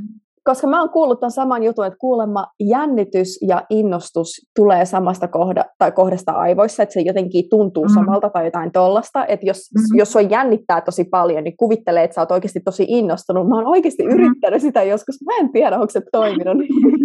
koska 0.44 0.68
mä 0.68 0.80
oon 0.80 0.90
kuullut 0.90 1.20
tämän 1.20 1.32
saman 1.32 1.64
jutun, 1.64 1.86
että 1.86 2.00
kuulemma 2.00 2.48
jännitys 2.60 3.40
ja 3.42 3.64
innostus 3.70 4.30
tulee 4.56 4.86
samasta 4.86 5.28
kohda, 5.28 5.66
tai 5.78 5.92
kohdasta 5.92 6.32
aivoissa, 6.32 6.84
että 6.84 6.94
se 6.94 7.02
jotenkin 7.02 7.50
tuntuu 7.50 7.84
mm-hmm. 7.84 7.96
samalta 7.96 8.30
tai 8.30 8.46
jotain 8.46 8.72
tollasta, 8.72 9.26
että 9.26 9.46
jos, 9.46 9.58
mm-hmm. 9.58 10.00
jos 10.00 10.12
sua 10.12 10.22
jännittää 10.22 10.82
tosi 10.82 11.04
paljon, 11.04 11.44
niin 11.44 11.58
kuvittelee, 11.58 12.04
että 12.04 12.16
sä 12.16 12.22
oot 12.22 12.32
oikeasti 12.32 12.60
tosi 12.60 12.86
innostunut. 12.88 13.50
Mä 13.50 13.56
oon 13.56 13.68
oikeasti 13.68 14.04
mm-hmm. 14.04 14.20
yrittänyt 14.20 14.62
sitä 14.62 14.84
joskus, 14.84 15.16
mä 15.26 15.38
en 15.40 15.52
tiedä, 15.52 15.76
onko 15.76 15.90
se 15.90 16.02
toiminut, 16.12 16.58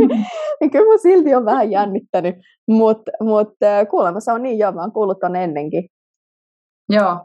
niin 0.60 0.70
kyllä 0.70 0.92
mä 0.92 0.98
silti 0.98 1.34
on 1.34 1.44
vähän 1.44 1.70
jännittänyt, 1.70 2.36
mutta 2.68 3.10
mut, 3.20 3.48
kuulemma 3.90 4.20
se 4.20 4.32
on 4.32 4.42
niin, 4.42 4.58
joo, 4.58 4.72
mä 4.72 4.80
oon 4.80 4.92
kuullut 4.92 5.20
ton 5.20 5.36
ennenkin. 5.36 5.88
Joo. 6.88 7.24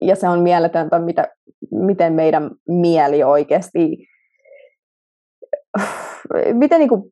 Ja 0.00 0.16
se 0.16 0.28
on 0.28 0.40
mieletöntä, 0.40 0.98
mitä, 0.98 1.28
miten 1.70 2.12
meidän 2.12 2.50
mieli 2.68 3.22
oikeasti 3.22 4.06
miten 6.52 6.78
niin 6.78 6.88
kuin, 6.88 7.02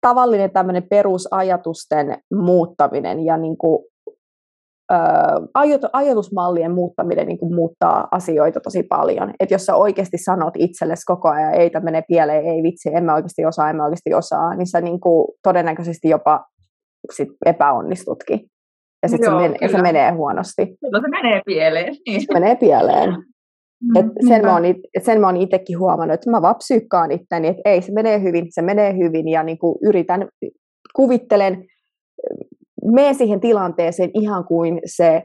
tavallinen 0.00 0.50
tämmöinen 0.50 0.82
perusajatusten 0.90 2.18
muuttaminen 2.34 3.24
ja 3.24 3.36
niin 3.36 3.58
kuin, 3.58 3.84
ää, 4.90 5.40
ajatusmallien 5.92 6.74
muuttaminen 6.74 7.26
niin 7.26 7.38
kuin 7.38 7.54
muuttaa 7.54 8.08
asioita 8.10 8.60
tosi 8.60 8.82
paljon. 8.82 9.34
Että 9.40 9.54
jos 9.54 9.66
sä 9.66 9.74
oikeasti 9.74 10.18
sanot 10.18 10.54
itsellesi 10.58 11.02
koko 11.06 11.28
ajan, 11.28 11.54
ei 11.54 11.70
tämä 11.70 11.84
menee 11.84 12.02
pieleen, 12.08 12.44
ei 12.44 12.62
vitsi, 12.62 12.88
en 12.94 13.04
mä 13.04 13.14
oikeasti 13.14 13.46
osaa, 13.46 13.70
en 13.70 13.76
mä 13.76 13.84
oikeasti 13.84 14.14
osaa, 14.14 14.54
niin 14.54 14.66
sä 14.66 14.80
niin 14.80 15.00
kuin, 15.00 15.28
todennäköisesti 15.42 16.08
jopa 16.08 16.44
sit 17.12 17.28
epäonnistutkin. 17.46 18.40
Ja 19.02 19.08
sitten 19.08 19.30
se, 19.30 19.36
men- 19.36 19.70
se 19.70 19.82
menee 19.82 20.10
huonosti. 20.10 20.66
Kyllä 20.66 21.00
se 21.00 21.08
menee 21.08 21.42
pieleen. 21.46 21.94
Niin. 22.06 22.20
Se 22.20 22.32
menee 22.32 22.56
pieleen. 22.56 23.10
Et 23.94 24.06
mm, 24.06 24.28
sen, 24.28 24.42
mä 24.42 24.52
oon, 24.52 24.62
sen 25.02 25.20
mä 25.20 25.26
oon 25.26 25.36
itsekin 25.36 25.78
huomannut, 25.78 26.14
että 26.14 26.30
mä 26.30 26.42
vaan 26.42 26.56
psyykkaan 26.56 27.12
itteni, 27.12 27.48
että 27.48 27.62
ei, 27.64 27.82
se 27.82 27.92
menee 27.92 28.22
hyvin, 28.22 28.46
se 28.50 28.62
menee 28.62 28.96
hyvin 28.96 29.28
ja 29.28 29.42
niin 29.42 29.58
kuin 29.58 29.78
yritän, 29.82 30.28
kuvittelen, 30.96 31.64
menen 32.92 33.14
siihen 33.14 33.40
tilanteeseen 33.40 34.10
ihan 34.14 34.44
kuin 34.44 34.80
se 34.84 35.22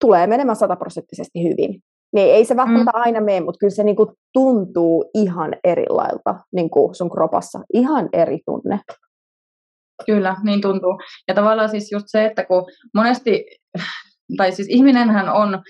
tulee 0.00 0.26
menemään 0.26 0.56
sataprosenttisesti 0.56 1.42
hyvin. 1.42 1.80
Niin 2.12 2.34
ei 2.34 2.44
se 2.44 2.56
välttämättä 2.56 2.92
mm. 2.94 3.00
aina 3.00 3.20
mene, 3.20 3.40
mutta 3.40 3.58
kyllä 3.58 3.74
se 3.74 3.84
niin 3.84 3.96
kuin 3.96 4.08
tuntuu 4.32 5.10
ihan 5.14 5.56
erilailta 5.64 6.34
niin 6.52 6.70
kuin 6.70 6.94
sun 6.94 7.10
kropassa. 7.10 7.60
Ihan 7.74 8.08
eri 8.12 8.38
tunne. 8.46 8.80
Kyllä, 10.06 10.36
niin 10.44 10.60
tuntuu. 10.60 11.00
Ja 11.28 11.34
tavallaan 11.34 11.68
siis 11.68 11.92
just 11.92 12.06
se, 12.08 12.24
että 12.24 12.44
kun 12.44 12.64
monesti, 12.94 13.44
tai 14.36 14.52
siis 14.52 14.68
ihminenhän 14.70 15.28
on 15.28 15.62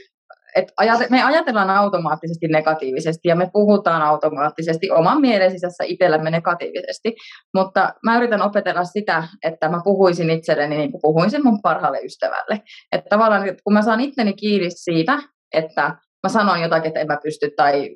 et 0.56 0.72
ajate, 0.76 1.06
me 1.10 1.22
ajatellaan 1.22 1.70
automaattisesti 1.70 2.46
negatiivisesti 2.46 3.28
ja 3.28 3.36
me 3.36 3.50
puhutaan 3.52 4.02
automaattisesti 4.02 4.90
oman 4.90 5.20
mielen 5.20 5.50
sisässä 5.50 5.84
itsellämme 5.84 6.30
negatiivisesti, 6.30 7.14
mutta 7.54 7.94
mä 8.04 8.16
yritän 8.16 8.42
opetella 8.42 8.84
sitä, 8.84 9.28
että 9.44 9.68
mä 9.68 9.80
puhuisin 9.84 10.30
itselleni 10.30 10.76
niin 10.76 10.90
kuin 10.90 11.02
puhuisin 11.02 11.44
mun 11.44 11.62
parhaalle 11.62 12.00
ystävälle. 12.04 12.62
Että 12.92 13.08
tavallaan 13.08 13.56
kun 13.64 13.72
mä 13.72 13.82
saan 13.82 14.00
itteni 14.00 14.32
kiinni 14.32 14.70
siitä, 14.70 15.18
että 15.54 15.82
mä 16.22 16.28
sanon 16.28 16.60
jotakin, 16.60 16.88
että 16.88 17.00
en 17.00 17.06
mä 17.06 17.18
pysty 17.22 17.50
tai 17.56 17.90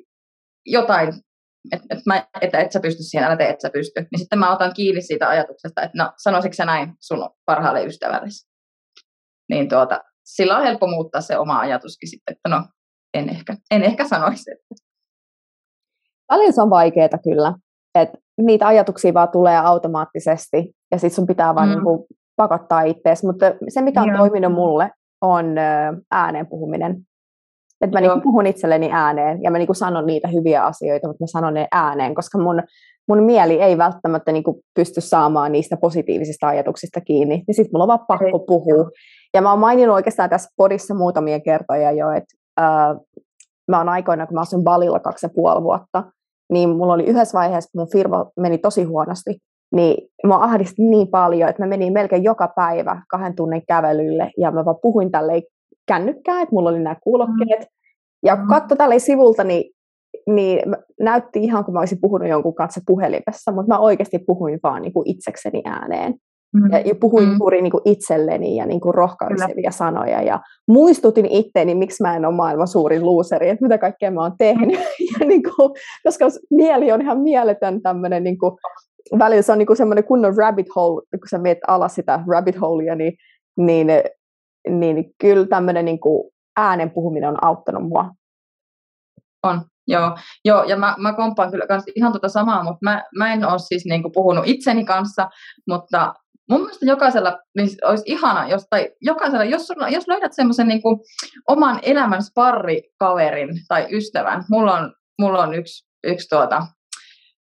jotain 0.65 1.13
että 1.71 1.87
et, 1.89 1.99
mä, 2.05 2.27
että 2.41 2.59
et 2.59 2.71
sä 2.71 2.79
pysty 2.79 3.03
siihen, 3.03 3.27
älä 3.27 3.37
tee, 3.37 3.49
että 3.49 3.67
sä 3.67 3.71
pysty. 3.73 4.01
Niin 4.01 4.19
sitten 4.19 4.39
mä 4.39 4.53
otan 4.53 4.73
kiinni 4.75 5.01
siitä 5.01 5.29
ajatuksesta, 5.29 5.81
että 5.81 6.03
no 6.03 6.11
sanoisitko 6.17 6.53
sä 6.55 6.65
näin 6.65 6.93
sun 7.01 7.29
parhaalle 7.45 7.85
ystävällesi. 7.85 8.47
Niin 9.49 9.69
tuota, 9.69 9.99
sillä 10.23 10.57
on 10.57 10.63
helppo 10.63 10.87
muuttaa 10.87 11.21
se 11.21 11.37
oma 11.37 11.59
ajatuskin 11.59 12.09
sitten, 12.09 12.35
että 12.35 12.49
no 12.49 12.65
en 13.13 13.29
ehkä, 13.29 13.55
en 13.71 13.83
ehkä 13.83 14.07
sanoisi. 14.07 14.51
Että. 14.51 14.75
Paljon 16.27 16.53
se 16.53 16.61
on 16.61 16.69
vaikeaa 16.69 17.09
kyllä, 17.23 17.53
että 17.95 18.17
niitä 18.41 18.67
ajatuksia 18.67 19.13
vaan 19.13 19.29
tulee 19.29 19.57
automaattisesti 19.57 20.71
ja 20.91 20.99
sitten 20.99 21.15
sun 21.15 21.27
pitää 21.27 21.55
vaan 21.55 21.69
mm. 21.69 21.75
niinku 21.75 22.07
pakottaa 22.35 22.81
itseäsi, 22.81 23.25
mutta 23.25 23.45
se 23.67 23.81
mikä 23.81 24.01
on 24.01 24.07
Joo. 24.07 24.17
toiminut 24.17 24.53
mulle 24.53 24.91
on 25.21 25.45
ääneen 26.11 26.47
puhuminen. 26.47 26.97
Että 27.81 27.97
mä 27.97 28.01
niinku 28.01 28.21
puhun 28.21 28.47
itselleni 28.47 28.89
ääneen 28.91 29.43
ja 29.43 29.51
mä 29.51 29.57
niinku 29.57 29.73
sanon 29.73 30.05
niitä 30.05 30.27
hyviä 30.27 30.65
asioita, 30.65 31.07
mutta 31.07 31.23
mä 31.23 31.27
sanon 31.27 31.53
ne 31.53 31.67
ääneen, 31.71 32.15
koska 32.15 32.37
mun, 32.37 32.63
mun 33.07 33.23
mieli 33.23 33.61
ei 33.61 33.77
välttämättä 33.77 34.31
niinku 34.31 34.61
pysty 34.75 35.01
saamaan 35.01 35.51
niistä 35.51 35.77
positiivisista 35.77 36.47
ajatuksista 36.47 37.01
kiinni. 37.01 37.43
Niin 37.47 37.55
sitten 37.55 37.69
mulla 37.73 37.83
on 37.83 37.87
vaan 37.87 38.07
pakko 38.07 38.39
puhua. 38.39 38.89
Ja 39.33 39.41
mä 39.41 39.49
oon 39.49 39.59
maininnut 39.59 39.95
oikeastaan 39.95 40.29
tässä 40.29 40.49
podissa 40.57 40.93
muutamia 40.93 41.39
kertoja 41.39 41.91
jo, 41.91 42.11
että 42.11 42.35
äh, 42.59 42.95
mä 43.67 43.77
oon 43.77 43.89
aikoina, 43.89 44.27
kun 44.27 44.35
mä 44.35 44.41
asun 44.41 44.63
Balilla 44.63 44.99
kaksi 44.99 45.25
ja 45.25 45.29
puoli 45.35 45.63
vuotta, 45.63 46.03
niin 46.51 46.69
mulla 46.69 46.93
oli 46.93 47.05
yhdessä 47.05 47.37
vaiheessa, 47.37 47.69
kun 47.71 47.81
mun 47.81 47.91
firma 47.91 48.31
meni 48.39 48.57
tosi 48.57 48.83
huonosti, 48.83 49.37
niin 49.75 50.09
mä 50.27 50.43
ahdisti 50.43 50.81
niin 50.81 51.07
paljon, 51.07 51.49
että 51.49 51.63
mä 51.63 51.69
menin 51.69 51.93
melkein 51.93 52.23
joka 52.23 52.47
päivä 52.55 53.01
kahden 53.09 53.35
tunnin 53.35 53.63
kävelylle 53.67 54.31
ja 54.37 54.51
mä 54.51 54.65
vaan 54.65 54.79
puhuin 54.81 55.11
tälle 55.11 55.41
kännykkää, 55.87 56.41
että 56.41 56.55
mulla 56.55 56.69
oli 56.69 56.79
nämä 56.79 56.95
kuulokkeet. 57.03 57.59
Mm. 57.59 57.65
Ja 58.25 58.37
kun 58.37 58.47
katso 58.47 58.75
tälle 58.75 58.99
sivulta, 58.99 59.43
niin, 59.43 59.71
niin 60.27 60.75
näytti 60.99 61.43
ihan 61.43 61.65
kuin 61.65 61.73
mä 61.73 61.79
olisin 61.79 62.01
puhunut 62.01 62.29
jonkun 62.29 62.55
kanssa 62.55 62.81
puhelimessa, 62.87 63.51
mutta 63.51 63.73
mä 63.73 63.79
oikeasti 63.79 64.19
puhuin 64.19 64.59
vaan 64.63 64.81
niin 64.81 64.93
kuin 64.93 65.09
itsekseni 65.09 65.61
ääneen. 65.65 66.15
Mm. 66.53 66.71
Ja 66.85 66.95
puhuin 66.95 67.29
mm. 67.29 67.35
juuri 67.39 67.61
niin 67.61 67.71
kuin 67.71 67.81
itselleni 67.85 68.55
ja 68.55 68.65
niin 68.65 68.81
kuin 68.81 68.93
rohkaisevia 68.93 69.55
Kyllä. 69.55 69.71
sanoja. 69.71 70.21
Ja 70.21 70.39
muistutin 70.67 71.25
itteeni, 71.25 71.75
miksi 71.75 72.03
mä 72.03 72.15
en 72.15 72.25
ole 72.25 72.35
maailman 72.35 72.67
suurin 72.67 73.05
luuseri, 73.05 73.49
että 73.49 73.65
mitä 73.65 73.77
kaikkea 73.77 74.11
mä 74.11 74.21
oon 74.21 74.37
tehnyt. 74.37 74.79
ja 75.19 75.25
niin 75.25 75.43
kuin, 75.43 75.71
koska 76.03 76.25
mieli 76.51 76.91
on 76.91 77.01
ihan 77.01 77.19
mieletön 77.19 77.81
tämmöinen, 77.81 78.23
niin 78.23 78.37
kuin, 78.37 78.51
välillä 79.19 79.41
se 79.41 79.51
on 79.51 79.57
niin 79.57 79.67
kuin 79.67 79.77
semmoinen 79.77 80.03
kunnon 80.03 80.37
rabbit 80.37 80.67
hole, 80.75 81.01
kun 81.11 81.29
sä 81.29 81.37
meet 81.37 81.57
alas 81.67 81.95
sitä 81.95 82.23
rabbit 82.27 82.61
holea, 82.61 82.95
niin, 82.95 83.13
niin 83.57 83.87
niin 84.69 85.05
kyllä 85.21 85.47
tämmöinen 85.47 85.85
niin 85.85 85.99
kuin 85.99 86.31
äänen 86.57 86.91
puhuminen 86.91 87.29
on 87.29 87.43
auttanut 87.43 87.83
mua. 87.83 88.09
On, 89.43 89.61
joo. 89.87 90.17
joo 90.45 90.63
ja 90.63 90.77
mä, 90.77 90.95
mä 90.97 91.13
komppaan 91.13 91.51
kyllä 91.51 91.67
kans 91.67 91.83
ihan 91.95 92.11
tuota 92.11 92.29
samaa, 92.29 92.63
mutta 92.63 92.79
mä, 92.81 93.03
mä 93.17 93.33
en 93.33 93.45
ole 93.45 93.59
siis 93.59 93.85
niin 93.85 94.01
kuin 94.01 94.11
puhunut 94.11 94.47
itseni 94.47 94.85
kanssa, 94.85 95.29
mutta 95.67 96.13
mun 96.49 96.61
mielestä 96.61 96.85
jokaisella 96.85 97.39
niin 97.57 97.69
olisi 97.83 98.03
ihana, 98.05 98.47
jos, 98.47 98.65
tai 98.69 98.89
jokaisella, 99.01 99.45
jos, 99.45 99.67
jos 99.89 100.07
löydät 100.07 100.33
semmoisen 100.33 100.67
niin 100.67 100.81
oman 101.47 101.79
elämän 101.83 102.23
sparrikaverin 102.23 103.49
tai 103.67 103.87
ystävän, 103.91 104.43
mulla 104.49 104.77
on, 104.77 104.93
mulla 105.21 105.43
on 105.43 105.53
yksi, 105.53 105.87
yksi 106.03 106.27
tuota, 106.29 106.61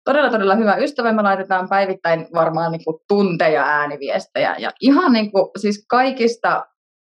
todella 0.04 0.30
todella 0.30 0.54
hyvä 0.54 0.76
ystävä, 0.76 1.12
me 1.12 1.22
laitetaan 1.22 1.68
päivittäin 1.68 2.26
varmaan 2.34 2.72
niin 2.72 2.84
kuin 2.84 3.00
tunteja 3.08 3.62
ääniviestejä 3.62 4.56
ja 4.58 4.70
ihan 4.80 5.12
niin 5.12 5.32
kuin, 5.32 5.50
siis 5.60 5.86
kaikista 5.90 6.64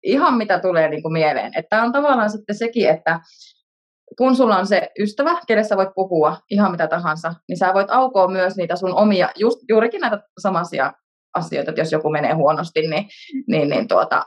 ihan 0.04 0.34
mitä 0.34 0.60
tulee 0.60 0.90
niin 0.90 1.02
kuin 1.02 1.14
mieleen. 1.14 1.52
Että 1.56 1.84
on 1.84 1.92
tavallaan 1.92 2.30
sitten 2.30 2.56
sekin, 2.56 2.90
että 2.90 3.20
kun 4.18 4.36
sulla 4.36 4.58
on 4.58 4.68
se 4.68 4.90
ystävä, 5.00 5.38
kenessä 5.48 5.78
voit 5.78 5.90
puhua 5.96 6.38
ihan 6.50 6.72
mitä 6.72 6.88
tahansa, 6.88 7.34
niin 7.50 7.58
sä 7.58 7.74
voit 7.74 7.90
aukoa 7.90 8.28
myös 8.28 8.56
niitä 8.58 8.76
sun 8.76 8.96
omia, 8.96 9.30
just, 9.36 9.60
juurikin 9.70 10.02
näitä 10.02 10.20
samaisia 10.42 10.94
asioita, 11.36 11.72
että 11.72 11.82
jos 11.82 11.92
joku 11.92 12.10
menee 12.10 12.34
huonosti, 12.34 12.82
niin, 12.82 13.06
niin, 13.48 13.70
niin 13.70 13.88
tuota, 13.88 14.26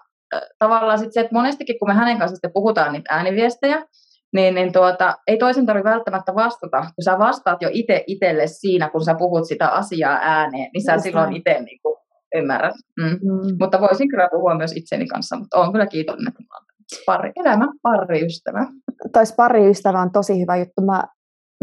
tavallaan 0.58 0.98
sitten 0.98 1.12
se, 1.12 1.20
että 1.20 1.34
monestikin 1.34 1.78
kun 1.78 1.88
me 1.88 1.94
hänen 1.94 2.18
kanssa 2.18 2.36
sitten 2.36 2.52
puhutaan 2.52 2.92
niitä 2.92 3.14
ääniviestejä, 3.14 3.84
niin, 4.32 4.54
niin 4.54 4.72
tuota, 4.72 5.14
ei 5.26 5.38
toisen 5.38 5.66
tarvitse 5.66 5.90
välttämättä 5.90 6.34
vastata, 6.34 6.80
kun 6.80 7.04
sä 7.04 7.18
vastaat 7.18 7.62
jo 7.62 7.68
itse 7.72 8.04
itselle 8.06 8.46
siinä, 8.46 8.88
kun 8.90 9.04
sä 9.04 9.14
puhut 9.18 9.48
sitä 9.48 9.68
asiaa 9.68 10.18
ääneen, 10.22 10.70
niin 10.72 10.84
sä 10.84 10.92
Just 10.92 11.02
silloin 11.02 11.36
itse 11.36 11.60
niin 11.60 11.78
kuin, 11.82 11.98
ymmärrät. 12.34 12.74
Mm. 13.00 13.04
Mm. 13.04 13.56
Mutta 13.60 13.80
voisin 13.80 14.08
kyllä 14.08 14.28
puhua 14.30 14.54
myös 14.54 14.72
itseni 14.76 15.06
kanssa, 15.06 15.36
mutta 15.36 15.58
olen 15.58 15.72
kyllä 15.72 15.86
kiitollinen, 15.86 16.28
että 16.28 16.42
pari, 17.06 17.32
elämä 17.36 17.66
pariystävä. 17.82 18.66
Toi 19.12 19.24
pariystävä 19.36 20.00
on 20.00 20.12
tosi 20.12 20.40
hyvä 20.40 20.56
juttu. 20.56 20.82
Mä, 20.82 21.04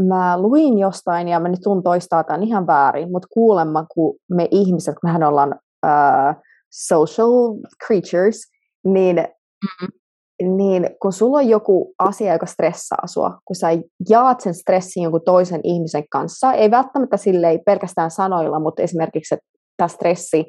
mä 0.01 0.41
luin 0.41 0.77
jostain, 0.79 1.27
ja 1.27 1.39
mä 1.39 1.47
nyt 1.47 1.61
tuun 1.63 1.83
toistaa 1.83 2.23
tämän 2.23 2.43
ihan 2.43 2.67
väärin, 2.67 3.11
mutta 3.11 3.27
kuulemma, 3.33 3.85
kun 3.93 4.15
me 4.29 4.47
ihmiset, 4.51 4.95
mehän 5.03 5.23
ollaan 5.23 5.55
uh, 5.85 6.43
social 6.69 7.55
creatures, 7.87 8.41
niin, 8.85 9.15
mm-hmm. 9.15 10.57
niin 10.57 10.89
kun 11.01 11.13
sulla 11.13 11.37
on 11.37 11.49
joku 11.49 11.93
asia, 11.99 12.33
joka 12.33 12.45
stressaa 12.45 13.07
sua, 13.07 13.39
kun 13.45 13.55
sä 13.55 13.67
jaat 14.09 14.41
sen 14.41 14.53
stressin 14.53 15.03
jonkun 15.03 15.21
toisen 15.25 15.61
ihmisen 15.63 16.03
kanssa, 16.09 16.53
ei 16.53 16.71
välttämättä 16.71 17.17
sille 17.17 17.59
pelkästään 17.65 18.11
sanoilla, 18.11 18.59
mutta 18.59 18.81
esimerkiksi, 18.81 19.35
että 19.35 19.45
tämä 19.77 19.87
stressi 19.87 20.45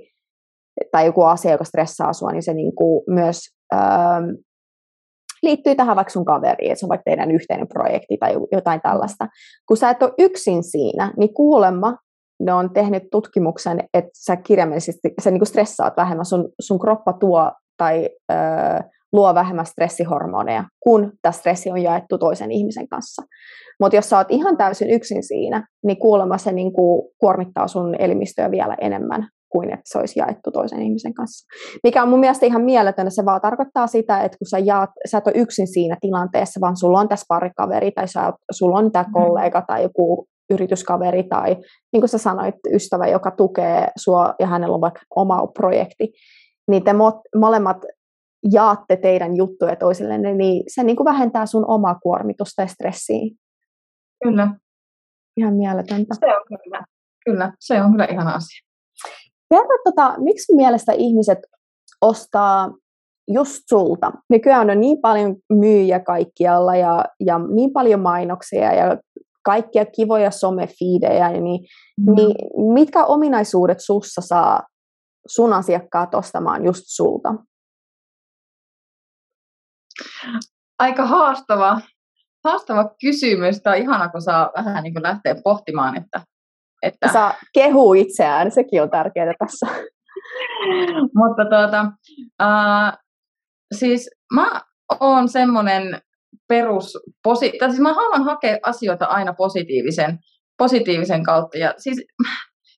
tai 0.91 1.07
joku 1.07 1.23
asia, 1.23 1.53
joka 1.53 1.65
stressaa 1.65 2.13
sinua, 2.13 2.33
niin 2.33 2.43
se 2.43 2.55
niin 2.55 2.75
kuin 2.75 3.05
myös 3.07 3.41
ähm, 3.75 4.25
liittyy 5.43 5.75
tähän 5.75 5.97
vaikka 5.97 6.13
sun 6.13 6.25
kaveriin, 6.25 6.73
että 6.73 6.81
se 6.81 6.87
on 6.87 6.89
vaikka 6.89 7.05
teidän 7.05 7.31
yhteinen 7.31 7.69
projekti 7.69 8.17
tai 8.21 8.37
jotain 8.53 8.81
tällaista. 8.81 9.29
Kun 9.69 9.77
sä 9.77 9.91
et 9.91 10.03
ole 10.03 10.13
yksin 10.19 10.65
siinä, 10.65 11.13
niin 11.17 11.35
kuulemma 11.35 11.97
ne 12.41 12.53
on 12.53 12.73
tehnyt 12.73 13.03
tutkimuksen, 13.11 13.85
että 13.95 14.11
sä 14.13 14.37
kirjaimellisesti 14.37 15.15
sä 15.23 15.31
niin 15.31 15.47
stressaat 15.47 15.97
vähemmän, 15.97 16.27
sun, 16.27 16.49
sun 16.61 16.79
kroppa 16.79 17.13
tuo 17.13 17.53
tai 17.77 18.11
öö, 18.33 18.39
luo 19.13 19.35
vähemmän 19.35 19.67
stressihormoneja, 19.67 20.65
kun 20.81 21.13
tämä 21.23 21.33
stressi 21.33 21.71
on 21.71 21.83
jaettu 21.83 22.19
toisen 22.19 22.53
ihmisen 22.53 22.89
kanssa. 22.89 23.23
Mutta 23.81 23.97
jos 23.97 24.11
sä 24.11 24.17
oot 24.17 24.31
ihan 24.31 24.57
täysin 24.57 24.91
yksin 24.91 25.23
siinä, 25.23 25.67
niin 25.85 25.97
kuulemma 25.97 26.39
se 26.39 26.53
niin 26.53 26.73
kuin 26.73 27.03
kuormittaa 27.19 27.69
sun 27.69 27.95
elimistöä 27.99 28.51
vielä 28.51 28.77
enemmän 28.81 29.29
kuin 29.49 29.73
että 29.73 29.83
se 29.85 29.99
olisi 29.99 30.19
jaettu 30.19 30.51
toisen 30.51 30.83
ihmisen 30.83 31.15
kanssa. 31.15 31.47
Mikä 31.83 32.03
on 32.03 32.09
mun 32.09 32.21
mielestä 32.21 32.47
ihan 32.47 32.63
mieletön, 32.63 33.11
se 33.11 33.25
vaan 33.25 33.41
tarkoittaa 33.41 33.87
sitä, 33.87 34.21
että 34.21 34.39
kun 34.39 34.49
sä, 34.51 34.59
jaat, 34.59 34.91
sä 35.11 35.19
et 35.19 35.27
ole 35.27 35.35
yksin 35.37 35.67
siinä 35.67 35.97
tilanteessa, 36.01 36.61
vaan 36.61 36.77
sulla 36.77 37.01
on 37.01 37.09
tässä 37.09 37.27
parikaveri 37.29 37.91
tai 37.91 38.09
sä, 38.09 38.33
sulla 38.51 38.79
on 38.79 38.93
tämä 38.93 39.03
mm. 39.03 39.13
kollega 39.13 39.63
tai 39.67 39.83
joku 39.83 40.27
yrityskaveri 40.51 41.23
tai 41.23 41.57
niin 41.93 42.01
kuin 42.01 42.09
sä 42.09 42.19
sanoit, 42.19 42.55
ystävä, 42.75 43.07
joka 43.07 43.31
tukee 43.31 43.89
sua 43.97 44.35
ja 44.39 44.47
hänellä 44.47 44.75
on 44.75 44.81
vaikka 44.81 45.01
oma 45.17 45.47
projekti, 45.47 46.13
niin 46.71 46.85
te 46.85 46.93
mo- 46.93 47.39
molemmat 47.41 47.77
jaatte 48.53 48.97
teidän 48.97 49.37
juttuja 49.37 49.77
toisillenne, 49.77 50.35
niin 50.35 50.63
se 50.69 50.83
niin 50.83 50.97
kuin 50.97 51.05
vähentää 51.05 51.47
sun 51.47 51.65
omaa 51.71 51.95
kuormitusta 52.03 52.63
ja 52.63 52.67
stressiä. 52.67 53.31
Kyllä. 54.25 54.49
Ihan 55.37 55.55
mieletöntä. 55.55 56.15
Se 56.21 56.27
on 56.27 56.43
kyllä. 56.63 56.85
Kyllä, 57.25 57.53
se 57.61 57.83
on 57.83 57.91
kyllä 57.91 58.05
ihana 58.05 58.35
asia. 58.35 58.67
Kerro, 59.51 59.79
tota, 59.85 60.15
miksi 60.19 60.55
mielestä 60.55 60.93
ihmiset 60.93 61.39
ostaa 62.01 62.71
just 63.29 63.63
sulta? 63.69 64.13
Nykyään 64.31 64.71
on 64.71 64.81
niin 64.81 65.01
paljon 65.01 65.37
myyjä 65.53 66.01
kaikkialla 66.01 66.77
ja, 66.77 67.05
ja 67.21 67.39
niin 67.39 67.73
paljon 67.73 68.01
mainoksia 68.01 68.75
ja 68.75 68.99
kaikkia 69.45 69.87
kivoja 69.87 70.31
somefiidejä, 70.31 71.31
niin, 71.31 71.67
mm. 72.01 72.15
niin 72.15 72.37
mitkä 72.73 73.05
ominaisuudet 73.05 73.79
sussa 73.81 74.21
saa 74.21 74.63
sun 75.27 75.53
asiakkaat 75.53 76.15
ostamaan 76.15 76.65
just 76.65 76.83
sulta? 76.87 77.35
Aika 80.79 81.07
haastava, 81.07 81.81
haastava 82.45 82.91
kysymys. 83.01 83.63
Tämä 83.63 83.77
on 83.77 83.83
ihana, 83.83 84.09
kun 84.09 84.23
saa 84.23 84.51
vähän 84.57 84.83
niin 84.83 85.03
lähteä 85.03 85.35
pohtimaan, 85.45 85.97
että 85.97 86.21
että... 86.87 87.13
Saa 87.13 87.35
kehuu 87.55 87.95
itseään, 87.95 88.51
sekin 88.51 88.83
on 88.83 88.91
tärkeää 88.91 89.35
tässä. 89.39 89.67
Mutta 91.19 91.45
tuota, 91.51 91.85
uh, 92.43 92.99
siis 93.75 94.11
mä 94.35 94.61
oon 95.01 95.29
semmoinen 95.29 96.01
perus, 96.49 96.99
posi- 97.29 97.53
tai 97.59 97.69
siis 97.69 97.81
mä 97.81 97.95
haluan 97.95 98.25
hakea 98.25 98.59
asioita 98.63 99.05
aina 99.05 99.35
positiivisen, 99.35 100.19
positiivisen 100.59 101.23
kautta. 101.23 101.59
Ja 101.59 101.75
siis 101.79 102.05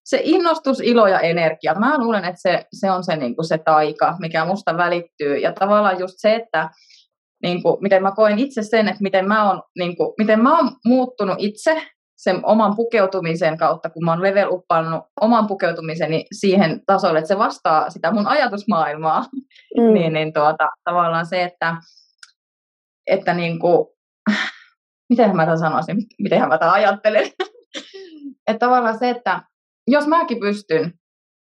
se 0.05 0.21
innostus, 0.25 0.81
ilo 0.81 1.07
ja 1.07 1.21
energia, 1.21 1.75
mä 1.75 1.99
luulen, 1.99 2.25
että 2.25 2.41
se, 2.41 2.65
se 2.73 2.91
on 2.91 3.05
se, 3.05 3.17
niin 3.17 3.37
kuin 3.37 3.49
se 3.49 3.59
taika, 3.59 4.17
mikä 4.19 4.45
musta 4.45 4.77
välittyy. 4.77 5.37
Ja 5.37 5.53
tavallaan 5.53 6.01
just 6.01 6.15
se, 6.17 6.35
että 6.35 6.71
niin 7.43 7.63
kuin, 7.63 7.77
miten 7.81 8.03
mä 8.03 8.13
koen 8.17 8.39
itse 8.39 8.63
sen, 8.63 8.89
että 8.89 9.03
miten 9.03 9.29
mä 9.29 9.49
oon, 9.49 9.63
niin 9.79 9.97
kuin, 9.97 10.15
miten 10.19 10.43
mä 10.43 10.57
oon 10.57 10.71
muuttunut 10.85 11.37
itse 11.39 11.83
sen 12.19 12.41
oman 12.43 12.77
pukeutumisen 12.77 13.59
kautta, 13.59 13.91
kun 13.91 14.05
mä 14.05 14.13
oon 14.13 14.23
level 14.23 14.49
uppannut 14.51 15.05
oman 15.21 15.47
pukeutumiseni 15.47 16.25
siihen 16.33 16.83
tasolle, 16.87 17.19
että 17.19 17.29
se 17.29 17.39
vastaa 17.39 17.91
sitä 17.91 18.13
mun 18.13 18.27
ajatusmaailmaa, 18.27 19.25
mm. 19.77 19.93
niin, 19.95 20.13
niin 20.13 20.33
tuota, 20.33 20.69
tavallaan 20.85 21.27
se, 21.27 21.43
että, 21.43 21.77
että 23.07 23.35
niin 23.35 23.59
kuin, 23.59 23.87
miten 25.11 25.37
mä 25.37 25.45
tämän 25.45 25.59
sanoisin, 25.59 25.97
miten 26.19 26.49
mä 26.49 26.59
tämän 26.59 26.75
ajattelen, 26.75 27.31
että 28.49 28.67
tavallaan 28.67 28.99
se, 28.99 29.11
että 29.11 29.43
jos 29.87 30.07
mäkin 30.07 30.41
pystyn, 30.41 30.93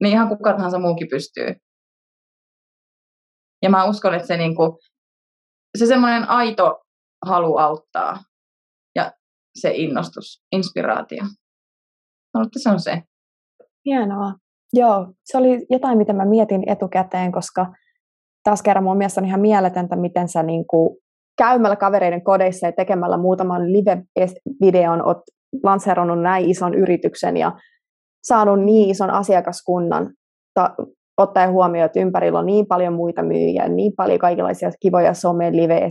niin 0.02 0.14
ihan 0.14 0.30
kuka 0.30 0.54
tahansa 0.54 0.80
muukin 0.80 1.08
pystyy. 1.10 1.56
Ja 3.64 3.70
mä 3.70 3.86
uskon, 3.86 4.14
että 4.14 4.28
se, 4.28 4.38
niin 4.38 4.56
kuin, 4.56 4.72
se 5.78 5.86
semmoinen 5.86 6.30
aito 6.30 6.82
halu 7.26 7.58
auttaa 7.58 8.24
se 9.56 9.72
innostus, 9.76 10.44
inspiraatio. 10.52 11.24
Mutta 12.38 12.60
se 12.60 12.70
on 12.70 12.80
se. 12.80 13.04
Hienoa. 13.86 14.34
Joo, 14.74 15.14
se 15.26 15.38
oli 15.38 15.66
jotain, 15.70 15.98
mitä 15.98 16.14
mä 16.14 16.26
mietin 16.26 16.64
etukäteen, 16.70 17.32
koska 17.32 17.74
taas 18.44 18.62
kerran 18.62 18.84
mun 18.84 18.98
mielestä 18.98 19.22
on 19.22 19.28
ihan 19.28 19.42
mieletöntä, 19.42 19.96
miten 19.96 20.28
sä 20.28 20.44
niin 20.44 20.68
kuin 20.68 20.98
käymällä 21.38 21.76
kavereiden 21.76 22.24
kodeissa 22.24 22.68
ja 22.68 22.72
tekemällä 22.72 23.18
muutaman 23.18 23.74
live-videon 23.74 25.06
oot 25.06 25.18
lanseerannut 25.64 26.22
näin 26.22 26.50
ison 26.50 26.74
yrityksen 26.74 27.38
ja 27.38 27.52
saanut 28.24 28.64
niin 28.64 28.90
ison 28.90 29.10
asiakaskunnan, 29.10 30.14
ta- 30.54 30.76
ottaen 31.18 31.52
huomioon, 31.52 31.86
että 31.86 32.00
ympärillä 32.00 32.40
on 32.40 32.46
niin 32.46 32.66
paljon 32.68 32.94
muita 32.94 33.24
myyjiä, 33.24 33.68
niin 33.68 33.92
paljon 33.98 34.20
kaikenlaisia 34.20 34.72
kivoja 34.82 35.14
some 35.14 35.52
live 35.52 35.88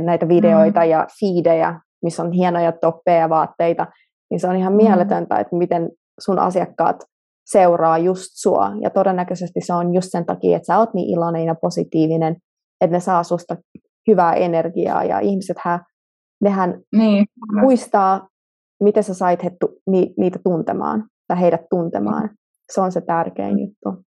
näitä 0.00 0.28
videoita 0.28 0.80
mm. 0.80 0.90
ja 0.90 1.06
feedejä, 1.20 1.80
missä 2.02 2.22
on 2.22 2.32
hienoja 2.32 2.72
toppeja 2.72 3.20
ja 3.20 3.28
vaatteita, 3.28 3.86
niin 4.30 4.40
se 4.40 4.48
on 4.48 4.56
ihan 4.56 4.72
mm. 4.72 4.76
mieletöntä, 4.76 5.36
että 5.36 5.56
miten 5.56 5.90
sun 6.20 6.38
asiakkaat 6.38 6.96
seuraa 7.50 7.98
just 7.98 8.28
sua. 8.34 8.70
Ja 8.80 8.90
todennäköisesti 8.90 9.60
se 9.60 9.74
on 9.74 9.94
just 9.94 10.08
sen 10.10 10.26
takia, 10.26 10.56
että 10.56 10.66
sä 10.66 10.78
oot 10.78 10.94
niin 10.94 11.10
iloinen 11.10 11.44
ja 11.44 11.54
positiivinen, 11.54 12.36
että 12.80 12.96
ne 12.96 13.00
saa 13.00 13.22
susta 13.22 13.56
hyvää 14.10 14.34
energiaa 14.34 15.04
ja 15.04 15.20
ihmisethän, 15.20 15.80
nehän 16.40 16.80
niin. 16.96 17.26
muistaa, 17.60 18.28
miten 18.82 19.04
sä 19.04 19.14
sait 19.14 19.44
he, 19.44 19.50
ni, 19.86 20.14
niitä 20.18 20.38
tuntemaan 20.44 21.04
tai 21.28 21.40
heidät 21.40 21.60
tuntemaan. 21.70 22.30
Se 22.72 22.80
on 22.80 22.92
se 22.92 23.00
tärkein 23.00 23.58
juttu. 23.58 24.04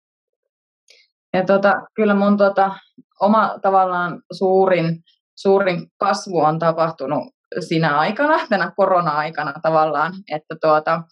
Ja 1.32 1.44
tota, 1.44 1.74
kyllä 1.94 2.14
mun 2.14 2.36
tota, 2.36 2.72
oma 3.20 3.58
tavallaan 3.62 4.22
suurin, 4.32 4.98
suurin 5.36 5.86
kasvu 6.00 6.38
on 6.38 6.58
tapahtunut 6.58 7.33
siinä 7.60 7.98
aikana, 7.98 8.46
tänä 8.48 8.72
korona-aikana 8.76 9.52
tavallaan, 9.62 10.12
että 10.32 10.56
tuota, 10.60 11.02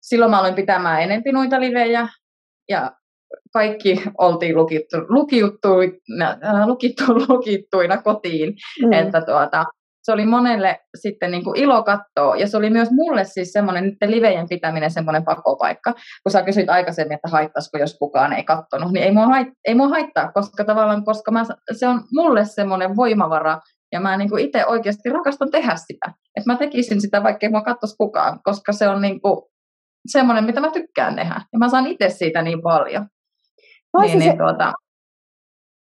silloin 0.00 0.30
mä 0.30 0.38
aloin 0.38 0.54
pitämään 0.54 1.02
enempi 1.02 1.32
noita 1.32 1.60
livejä 1.60 2.08
ja 2.68 2.92
kaikki 3.52 4.02
oltiin 4.18 4.56
lukittu, 4.56 4.96
lukittuina, 5.08 6.66
lukittu, 6.66 7.04
lukittuina 7.28 8.02
kotiin, 8.02 8.54
mm. 8.84 8.92
että 8.92 9.20
tuota, 9.20 9.64
se 10.02 10.12
oli 10.12 10.26
monelle 10.26 10.80
sitten 10.94 11.30
niin 11.30 11.44
kuin 11.44 11.60
ilo 11.60 11.82
katsoa, 11.82 12.36
ja 12.36 12.46
se 12.46 12.56
oli 12.56 12.70
myös 12.70 12.90
mulle 12.90 13.24
siis 13.24 13.52
semmoinen 13.52 13.84
nyt 13.84 13.96
livejen 14.06 14.48
pitäminen 14.48 14.90
semmoinen 14.90 15.24
pakopaikka, 15.24 15.92
kun 15.92 16.32
sä 16.32 16.42
kysyit 16.42 16.70
aikaisemmin, 16.70 17.14
että 17.14 17.28
haittaisiko, 17.28 17.78
jos 17.78 17.98
kukaan 17.98 18.32
ei 18.32 18.44
katsonut, 18.44 18.92
niin 18.92 19.04
ei 19.04 19.12
mua, 19.12 19.26
hait, 19.26 19.48
ei 19.64 19.74
mua 19.74 19.88
haittaa, 19.88 20.32
koska 20.32 20.64
tavallaan, 20.64 21.04
koska 21.04 21.30
mä, 21.30 21.44
se 21.72 21.88
on 21.88 22.02
mulle 22.12 22.44
semmoinen 22.44 22.96
voimavara, 22.96 23.60
ja 23.92 24.00
mä 24.00 24.16
niin 24.16 24.30
kuin 24.30 24.44
itse 24.44 24.66
oikeasti 24.66 25.08
rakastan 25.08 25.50
tehdä 25.50 25.76
sitä, 25.76 26.12
että 26.36 26.52
mä 26.52 26.56
tekisin 26.56 27.00
sitä, 27.00 27.22
vaikka 27.22 27.46
ei 27.46 27.50
mua 27.50 27.62
katsoisi 27.62 27.96
kukaan, 27.96 28.40
koska 28.42 28.72
se 28.72 28.88
on 28.88 29.02
niin 29.02 29.20
kuin 29.20 29.42
semmoinen, 30.06 30.44
mitä 30.44 30.60
mä 30.60 30.70
tykkään 30.70 31.16
tehdä, 31.16 31.40
ja 31.52 31.58
mä 31.58 31.68
saan 31.68 31.86
itse 31.86 32.08
siitä 32.08 32.42
niin 32.42 32.62
paljon. 32.62 33.06
Mä 33.98 34.04
niin, 34.04 34.18
niin, 34.18 34.38
tuota, 34.38 34.72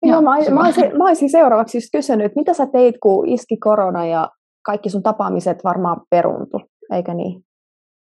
Joo, 0.03 0.21
mä, 0.21 0.31
mä, 0.51 0.61
olisin, 0.61 0.97
mä 0.97 1.03
olisin 1.03 1.29
seuraavaksi 1.29 1.77
just 1.77 1.87
kysynyt, 1.91 2.35
mitä 2.35 2.53
sä 2.53 2.67
teit, 2.73 2.95
kun 3.03 3.29
iski 3.29 3.57
korona 3.57 4.05
ja 4.05 4.29
kaikki 4.65 4.89
sun 4.89 5.03
tapaamiset 5.03 5.63
varmaan 5.63 6.01
peruntu, 6.09 6.61
eikö 6.93 7.13
niin? 7.13 7.41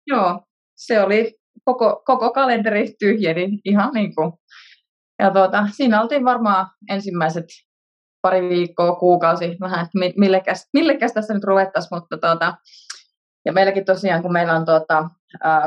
Joo, 0.08 0.42
se 0.78 1.02
oli 1.02 1.36
koko, 1.66 2.02
koko 2.06 2.32
kalenteri 2.32 2.94
tyhjeni 3.00 3.60
ihan 3.66 3.94
niin 3.94 4.16
kuin. 4.16 4.32
Ja 5.20 5.32
tuota, 5.32 5.68
siinä 5.72 6.02
oltiin 6.02 6.26
varmaan 6.26 6.68
ensimmäiset 6.90 7.46
pari 8.22 8.50
viikkoa, 8.50 8.96
kuukausi 8.96 9.58
vähän, 9.60 9.86
että 9.86 10.20
millekäs, 10.20 10.70
millekäs 10.74 11.14
tässä 11.14 11.34
nyt 11.34 11.44
ruvettaisiin, 11.44 11.98
mutta 11.98 12.18
tuota, 12.18 12.54
ja 13.46 13.54
meilläkin 13.54 13.86
tosiaan, 13.86 14.22
kun 14.22 14.34
meillä 14.34 14.54
on 14.54 14.66
tuota, 14.66 15.10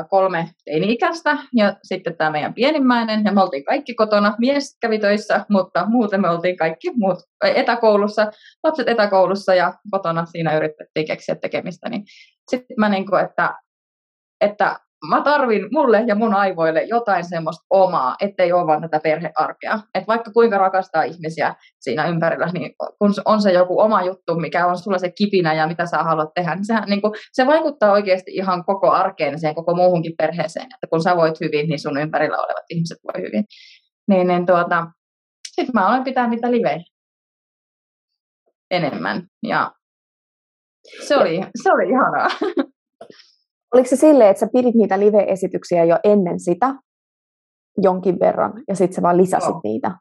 kolme 0.09 0.49
teini-ikäistä 0.65 1.37
ja 1.55 1.75
sitten 1.83 2.17
tämä 2.17 2.29
meidän 2.29 2.53
pienimmäinen, 2.53 3.23
ja 3.23 3.31
me 3.31 3.41
oltiin 3.41 3.65
kaikki 3.65 3.93
kotona, 3.93 4.35
mies 4.39 4.77
kävi 4.81 4.99
töissä, 4.99 5.45
mutta 5.49 5.85
muuten 5.87 6.21
me 6.21 6.29
oltiin 6.29 6.57
kaikki 6.57 6.91
muut 6.95 7.19
etäkoulussa, 7.43 8.31
lapset 8.63 8.87
etäkoulussa 8.87 9.55
ja 9.55 9.73
kotona 9.91 10.25
siinä 10.25 10.57
yritettiin 10.57 11.07
keksiä 11.07 11.35
tekemistä, 11.35 11.89
niin 11.89 12.03
sitten 12.51 12.75
mä 12.77 12.89
niin 12.89 13.05
kuin, 13.05 13.25
että, 13.25 13.55
että 14.41 14.79
mä 15.09 15.21
tarvin 15.21 15.67
mulle 15.71 16.03
ja 16.07 16.15
mun 16.15 16.33
aivoille 16.33 16.83
jotain 16.83 17.29
semmoista 17.29 17.65
omaa, 17.69 18.15
ettei 18.21 18.53
ole 18.53 18.67
vaan 18.67 18.81
tätä 18.81 18.99
perhearkea. 19.03 19.79
Että 19.95 20.07
vaikka 20.07 20.31
kuinka 20.31 20.57
rakastaa 20.57 21.03
ihmisiä 21.03 21.55
siinä 21.79 22.07
ympärillä, 22.07 22.47
niin 22.53 22.71
kun 22.99 23.13
on 23.25 23.41
se 23.41 23.51
joku 23.51 23.79
oma 23.79 24.03
juttu, 24.03 24.35
mikä 24.35 24.67
on 24.67 24.77
sulla 24.77 24.97
se 24.97 25.11
kipinä 25.11 25.53
ja 25.53 25.67
mitä 25.67 25.85
sä 25.85 25.97
haluat 25.97 26.33
tehdä, 26.35 26.55
niin, 26.55 26.65
sehän, 26.65 26.83
niin 26.89 27.01
kuin, 27.01 27.13
se 27.33 27.47
vaikuttaa 27.47 27.91
oikeasti 27.91 28.31
ihan 28.31 28.65
koko 28.65 28.91
arkeen 28.91 29.39
siihen 29.39 29.55
koko 29.55 29.75
muuhunkin 29.75 30.13
perheeseen. 30.17 30.65
Että 30.65 30.87
kun 30.89 31.03
sä 31.03 31.15
voit 31.15 31.39
hyvin, 31.41 31.69
niin 31.69 31.79
sun 31.79 31.97
ympärillä 31.97 32.37
olevat 32.37 32.65
ihmiset 32.69 32.97
voi 33.03 33.21
hyvin. 33.21 33.43
Niin, 34.07 34.27
niin 34.27 34.45
tuota, 34.45 34.87
sitten 35.51 35.73
mä 35.73 35.89
olen 35.89 36.03
pitää 36.03 36.27
niitä 36.27 36.51
livejä 36.51 36.83
enemmän. 38.71 39.27
Ja 39.43 39.71
se 41.07 41.17
oli, 41.17 41.41
se 41.63 41.71
oli 41.71 41.89
ihanaa. 41.89 42.27
Oliko 43.73 43.89
se 43.89 43.95
silleen, 43.95 44.29
että 44.29 44.39
sä 44.39 44.47
pidit 44.53 44.75
niitä 44.75 44.99
live-esityksiä 44.99 45.83
jo 45.83 45.97
ennen 46.03 46.39
sitä 46.39 46.75
jonkin 47.77 48.19
verran 48.19 48.63
ja 48.67 48.75
sitten 48.75 48.95
sä 48.95 49.01
vaan 49.01 49.17
lisäsit 49.17 49.49
Joo. 49.49 49.61
niitä? 49.63 49.91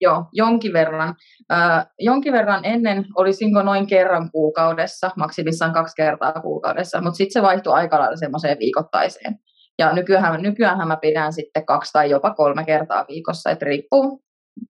Joo, 0.00 0.24
jonkin 0.32 0.72
verran. 0.72 1.14
Äh, 1.52 1.86
jonkin 1.98 2.32
verran 2.32 2.64
ennen 2.64 3.04
olisinko 3.16 3.62
noin 3.62 3.86
kerran 3.86 4.30
kuukaudessa, 4.30 5.10
maksimissaan 5.16 5.72
kaksi 5.72 5.94
kertaa 5.96 6.32
kuukaudessa, 6.32 7.00
mutta 7.00 7.16
sitten 7.16 7.32
se 7.32 7.42
vaihtui 7.42 7.72
aika 7.72 7.98
lailla 7.98 8.16
semmoiseen 8.16 8.58
viikoittaiseen. 8.58 9.38
Ja 9.78 9.92
nykyään, 9.92 10.42
nykyään 10.42 10.88
mä 10.88 10.96
pidän 10.96 11.32
sitten 11.32 11.66
kaksi 11.66 11.92
tai 11.92 12.10
jopa 12.10 12.34
kolme 12.34 12.64
kertaa 12.64 13.04
viikossa, 13.08 13.50
että 13.50 13.64
riippuu 13.64 14.22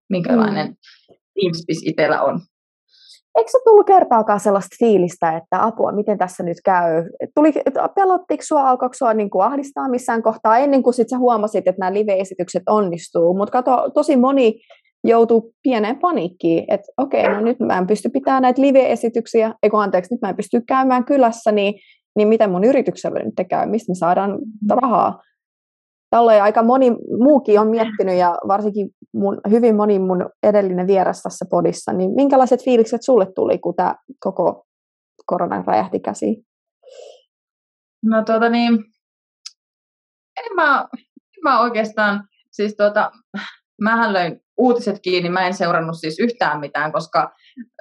minkälainen 0.08 0.66
mm. 0.66 0.76
inspis 1.36 1.82
itsellä 1.86 2.22
on. 2.22 2.40
Eikö 3.36 3.50
se 3.50 3.58
tullut 3.64 3.86
kertaakaan 3.86 4.40
sellaista 4.40 4.76
fiilistä, 4.78 5.36
että 5.36 5.64
apua, 5.64 5.92
miten 5.92 6.18
tässä 6.18 6.42
nyt 6.42 6.56
käy? 6.64 7.04
Tuli, 7.34 7.52
pelottiko 7.94 8.42
sua, 8.46 8.68
alkoiko 8.68 8.94
sua 8.94 9.14
niin 9.14 9.30
kuin 9.30 9.44
ahdistaa 9.44 9.88
missään 9.88 10.22
kohtaa 10.22 10.58
ennen 10.58 10.82
kuin 10.82 10.94
sit 10.94 11.08
sä 11.08 11.18
huomasit, 11.18 11.68
että 11.68 11.80
nämä 11.80 11.94
live-esitykset 11.94 12.62
onnistuu? 12.68 13.36
Mutta 13.36 13.52
kato, 13.52 13.90
tosi 13.94 14.16
moni 14.16 14.60
joutuu 15.04 15.54
pieneen 15.62 15.96
paniikkiin, 15.96 16.64
että 16.68 16.92
okei, 16.98 17.28
no 17.28 17.40
nyt 17.40 17.60
mä 17.60 17.78
en 17.78 17.86
pysty 17.86 18.08
pitämään 18.08 18.42
näitä 18.42 18.62
live-esityksiä, 18.62 19.54
eikö 19.62 19.76
anteeksi, 19.78 20.14
nyt 20.14 20.22
mä 20.22 20.28
en 20.28 20.36
pysty 20.36 20.60
käymään 20.60 21.04
kylässä, 21.04 21.52
niin, 21.52 21.74
niin 22.16 22.28
miten 22.28 22.50
mun 22.50 22.64
yrityksellä 22.64 23.20
nyt 23.20 23.48
käy, 23.48 23.66
mistä 23.66 23.90
me 23.90 23.94
saadaan 23.94 24.38
rahaa? 24.70 25.22
Tällöin 26.14 26.42
aika 26.42 26.62
moni 26.62 26.90
muukin 27.18 27.60
on 27.60 27.68
miettinyt 27.68 28.18
ja 28.18 28.38
varsinkin 28.48 28.90
mun, 29.14 29.40
hyvin 29.50 29.76
moni 29.76 29.98
mun 29.98 30.30
edellinen 30.42 30.86
vieras 30.86 31.22
tässä 31.22 31.44
podissa, 31.50 31.92
niin 31.92 32.14
minkälaiset 32.14 32.64
fiilikset 32.64 33.02
sulle 33.02 33.26
tuli, 33.34 33.58
kun 33.58 33.74
tämä 33.76 33.94
koko 34.20 34.66
korona 35.26 35.64
räjähti 35.66 36.00
käsiin? 36.00 36.36
No 38.04 38.24
tuota 38.24 38.48
niin, 38.48 38.72
en 40.36 40.54
mä, 40.54 40.88
en 41.04 41.42
mä 41.42 41.60
oikeastaan, 41.60 42.28
siis 42.50 42.74
tuota, 42.76 43.10
mähän 43.80 44.12
löin 44.12 44.40
uutiset 44.56 44.98
kiinni, 45.02 45.30
mä 45.30 45.46
en 45.46 45.54
seurannut 45.54 45.96
siis 46.00 46.20
yhtään 46.20 46.60
mitään, 46.60 46.92
koska 46.92 47.32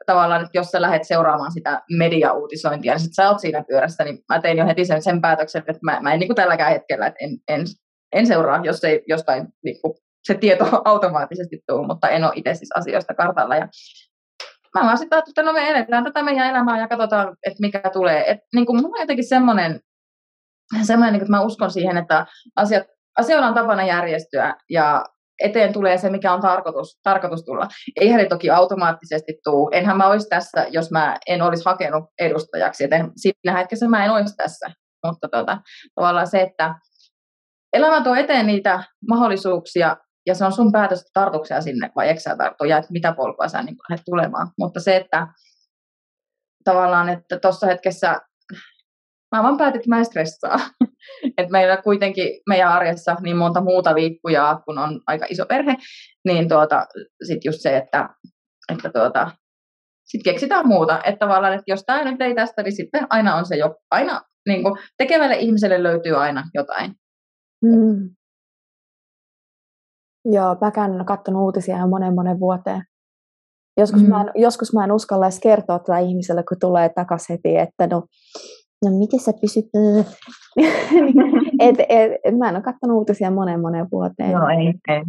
tavallaan, 0.05 0.41
että 0.41 0.57
jos 0.57 0.67
sä 0.67 0.81
lähdet 0.81 1.07
seuraamaan 1.07 1.51
sitä 1.51 1.81
mediauutisointia, 1.97 2.93
niin 2.93 2.99
sit 2.99 3.15
sä 3.15 3.29
oot 3.29 3.39
siinä 3.39 3.63
pyörässä, 3.67 4.03
niin 4.03 4.19
mä 4.29 4.41
tein 4.41 4.57
jo 4.57 4.65
heti 4.65 4.85
sen, 4.85 5.01
sen 5.01 5.21
päätöksen, 5.21 5.59
että 5.59 5.79
mä, 5.81 5.99
mä 6.01 6.13
en 6.13 6.19
niin 6.19 6.27
kuin 6.27 6.35
tälläkään 6.35 6.71
hetkellä, 6.71 7.07
että 7.07 7.19
en, 7.21 7.37
en 7.47 7.65
en 8.13 8.27
seuraa, 8.27 8.61
jos 8.63 8.83
ei 8.83 9.03
jostain 9.07 9.47
niin 9.63 9.81
kuin, 9.81 9.93
se 10.23 10.33
tieto 10.33 10.65
automaattisesti 10.85 11.59
tule, 11.67 11.87
mutta 11.87 12.09
en 12.09 12.23
ole 12.23 12.33
itse 12.35 12.53
siis 12.53 12.71
asioista 12.75 13.13
kartalla. 13.13 13.55
Ja 13.55 13.67
mä 14.75 14.85
vaan 14.85 14.97
sitten 14.97 15.19
että 15.19 15.43
no 15.43 15.53
me 15.53 15.69
eletään 15.69 16.03
tätä 16.03 16.23
meidän 16.23 16.49
elämää 16.49 16.79
ja 16.79 16.87
katsotaan, 16.87 17.37
että 17.47 17.61
mikä 17.61 17.81
tulee. 17.93 18.31
Et, 18.31 18.37
niin 18.55 18.65
kuin, 18.65 18.81
mulla 18.81 18.95
on 18.97 19.03
jotenkin 19.03 19.27
semmoinen, 19.27 19.79
semmoinen 20.83 21.13
niin 21.13 21.21
että 21.21 21.31
mä 21.31 21.41
uskon 21.41 21.71
siihen, 21.71 21.97
että 21.97 22.25
asiat, 22.55 22.83
asioilla 23.17 23.47
on 23.47 23.53
tapana 23.53 23.85
järjestyä 23.85 24.55
ja 24.69 25.05
eteen 25.43 25.73
tulee 25.73 25.97
se, 25.97 26.09
mikä 26.09 26.33
on 26.33 26.41
tarkoitus, 26.41 26.99
tarkoitus 27.03 27.45
tulla. 27.45 27.67
Eihän 28.01 28.17
ne 28.17 28.25
toki 28.25 28.49
automaattisesti 28.49 29.33
tuu. 29.43 29.69
Enhän 29.73 29.97
mä 29.97 30.07
olisi 30.07 30.29
tässä, 30.29 30.65
jos 30.69 30.91
mä 30.91 31.17
en 31.27 31.41
olisi 31.41 31.63
hakenut 31.65 32.03
edustajaksi. 32.19 32.83
Et 32.83 32.93
en, 32.93 33.11
siinä 33.15 33.57
hetkessä 33.57 33.87
mä 33.87 34.05
en 34.05 34.11
olisi 34.11 34.35
tässä. 34.35 34.71
Mutta 35.05 35.27
tota, 35.31 35.57
tavallaan 35.95 36.27
se, 36.27 36.41
että 36.41 36.75
elämä 37.73 38.01
tuo 38.03 38.15
eteen 38.15 38.47
niitä 38.47 38.83
mahdollisuuksia, 39.09 39.97
ja 40.25 40.35
se 40.35 40.45
on 40.45 40.51
sun 40.51 40.71
päätös, 40.71 40.99
että 40.99 41.11
tartuksia 41.13 41.61
sinne 41.61 41.91
vai 41.95 42.07
eikö 42.07 42.19
sä 42.19 42.35
tarttu, 42.37 42.63
ja 42.63 42.81
mitä 42.89 43.13
polkua 43.13 43.47
sä 43.47 43.63
niin 43.63 43.75
lähdet 43.89 44.05
tulemaan. 44.05 44.47
Mutta 44.57 44.79
se, 44.79 44.95
että 44.95 45.27
tavallaan, 46.63 47.09
että 47.09 47.39
tuossa 47.39 47.67
hetkessä 47.67 48.21
mä 49.35 49.43
vaan 49.43 49.57
päätin, 49.57 49.79
että 49.79 49.89
mä 49.89 49.97
en 49.97 50.05
stressaa. 50.05 50.57
Et 51.37 51.49
meillä 51.49 51.77
kuitenkin 51.77 52.41
meidän 52.49 52.71
arjessa 52.71 53.15
niin 53.21 53.37
monta 53.37 53.61
muuta 53.61 53.95
liikkujaa, 53.95 54.61
kun 54.65 54.77
on 54.77 55.01
aika 55.07 55.25
iso 55.29 55.45
perhe, 55.45 55.75
niin 56.25 56.49
tuota, 56.49 56.85
sit 57.27 57.45
just 57.45 57.61
se, 57.61 57.77
että, 57.77 58.09
että 58.73 58.89
tuota, 58.89 59.31
sit 60.03 60.23
keksitään 60.23 60.67
muuta. 60.67 61.01
Että 61.03 61.19
tavallaan, 61.19 61.53
että 61.53 61.63
jos 61.67 61.83
tämä 61.83 62.03
nyt 62.03 62.21
ei 62.21 62.35
tästä, 62.35 62.63
niin 62.63 62.75
sitten 62.75 63.07
aina 63.09 63.35
on 63.35 63.45
se 63.45 63.55
jo, 63.55 63.75
aina 63.91 64.21
niin 64.47 64.63
kuin, 64.63 64.75
tekevälle 64.97 65.35
ihmiselle 65.35 65.83
löytyy 65.83 66.15
aina 66.15 66.43
jotain. 66.53 66.95
Mm. 67.63 68.09
Joo, 70.25 70.57
mäkään 70.61 70.99
en 70.99 71.05
katsonut 71.05 71.41
uutisia 71.41 71.75
ihan 71.75 71.89
monen 71.89 72.15
monen 72.15 72.39
vuoteen. 72.39 72.83
Joskus, 73.77 74.01
mm. 74.01 74.09
mä 74.09 74.21
en, 74.21 74.31
joskus 74.35 74.73
mä 74.73 74.83
en 74.83 74.91
uskalla 74.91 75.25
edes 75.25 75.39
kertoa 75.39 75.79
tätä 75.79 75.97
ihmiselle, 75.97 76.43
kun 76.43 76.57
tulee 76.59 76.89
takaisin 76.89 77.33
heti, 77.33 77.57
että 77.57 77.87
no, 77.87 78.03
no 78.83 78.97
miten 78.97 79.19
sä 79.19 79.31
pysyt... 79.41 79.65
et, 81.59 81.75
et, 81.89 82.11
et, 82.23 82.37
mä 82.37 82.49
en 82.49 82.55
ole 82.55 82.63
katsonut 82.63 82.97
uutisia 82.97 83.31
monen 83.31 83.61
monen 83.61 83.87
vuoteen. 83.91 84.31
No 84.31 84.47
ei, 84.49 84.73
ei, 84.87 85.03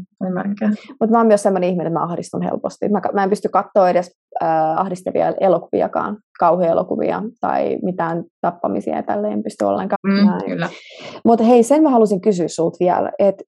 Mutta 1.01 1.11
mä 1.11 1.19
oon 1.19 1.27
myös 1.27 1.43
sellainen 1.43 1.71
ihminen, 1.71 1.87
että 1.87 1.99
mä 1.99 2.05
ahdistun 2.05 2.43
helposti. 2.43 2.89
Mä, 2.89 3.01
mä 3.13 3.23
en 3.23 3.31
pysty 3.31 3.49
katsoa 3.49 3.91
edes 3.91 4.17
äh, 4.43 4.81
ahdistavia 4.81 5.35
elokuviakaan, 5.41 6.17
kauhean 6.39 6.71
elokuvia 6.71 7.23
tai 7.41 7.79
mitään 7.83 8.25
tappamisia 8.41 8.97
ja 8.97 9.03
tälleen 9.03 9.33
en 9.33 9.43
pysty 9.43 9.65
ollenkaan. 9.65 9.99
Mm, 10.07 10.67
Mutta 11.25 11.45
hei, 11.45 11.63
sen 11.63 11.83
mä 11.83 11.91
halusin 11.91 12.21
kysyä 12.21 12.49
sulta 12.49 12.77
vielä, 12.81 13.13
että 13.19 13.45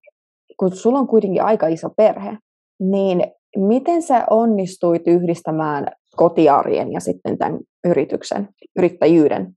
kun 0.61 0.77
sulla 0.77 0.99
on 0.99 1.07
kuitenkin 1.07 1.43
aika 1.43 1.67
iso 1.67 1.91
perhe, 1.97 2.39
niin 2.81 3.25
miten 3.57 4.03
sä 4.03 4.25
onnistuit 4.31 5.03
yhdistämään 5.07 5.87
kotiarjen 6.17 6.93
ja 6.93 7.01
sitten 7.01 7.39
tämän 7.39 7.59
yrityksen, 7.85 8.49
yrittäjyyden? 8.79 9.53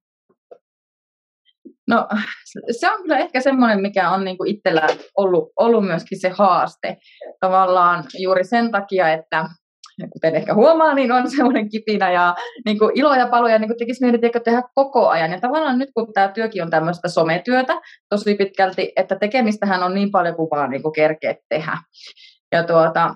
No 1.89 2.07
se 2.79 2.91
on 2.91 3.01
kyllä 3.01 3.17
ehkä 3.17 3.41
semmoinen, 3.41 3.81
mikä 3.81 4.09
on 4.09 4.25
niinku 4.25 4.43
itsellä 4.47 4.87
ollut, 5.17 5.49
ollut 5.59 5.85
myöskin 5.85 6.19
se 6.19 6.29
haaste. 6.29 6.97
Tavallaan 7.39 8.03
juuri 8.19 8.43
sen 8.43 8.71
takia, 8.71 9.13
että 9.13 9.45
kuten 10.13 10.35
ehkä 10.35 10.53
huomaa, 10.53 10.93
niin 10.93 11.11
on 11.11 11.31
semmoinen 11.31 11.69
kipinä 11.69 12.11
ja 12.11 12.35
niin 12.65 12.79
kuin 12.79 12.91
ilo 12.95 13.15
ja 13.15 13.27
paloja 13.27 13.59
niin 13.59 13.77
tekisi 13.79 14.05
mieli 14.05 14.17
tehdä 14.17 14.63
koko 14.75 15.07
ajan. 15.07 15.31
Ja 15.31 15.39
tavallaan 15.39 15.77
nyt, 15.77 15.89
kun 15.93 16.13
tämä 16.13 16.27
työkin 16.27 16.63
on 16.63 16.69
tämmöistä 16.69 17.07
sometyötä 17.07 17.73
tosi 18.09 18.35
pitkälti, 18.35 18.91
että 18.95 19.15
tekemistähän 19.15 19.83
on 19.83 19.93
niin 19.93 20.11
paljon 20.11 20.35
kuin 20.35 20.49
vaan 20.49 20.69
niin 20.69 20.83
kuin 20.83 20.93
tehdä. 21.49 21.77
Ja 22.51 22.63
tuota, 22.63 23.15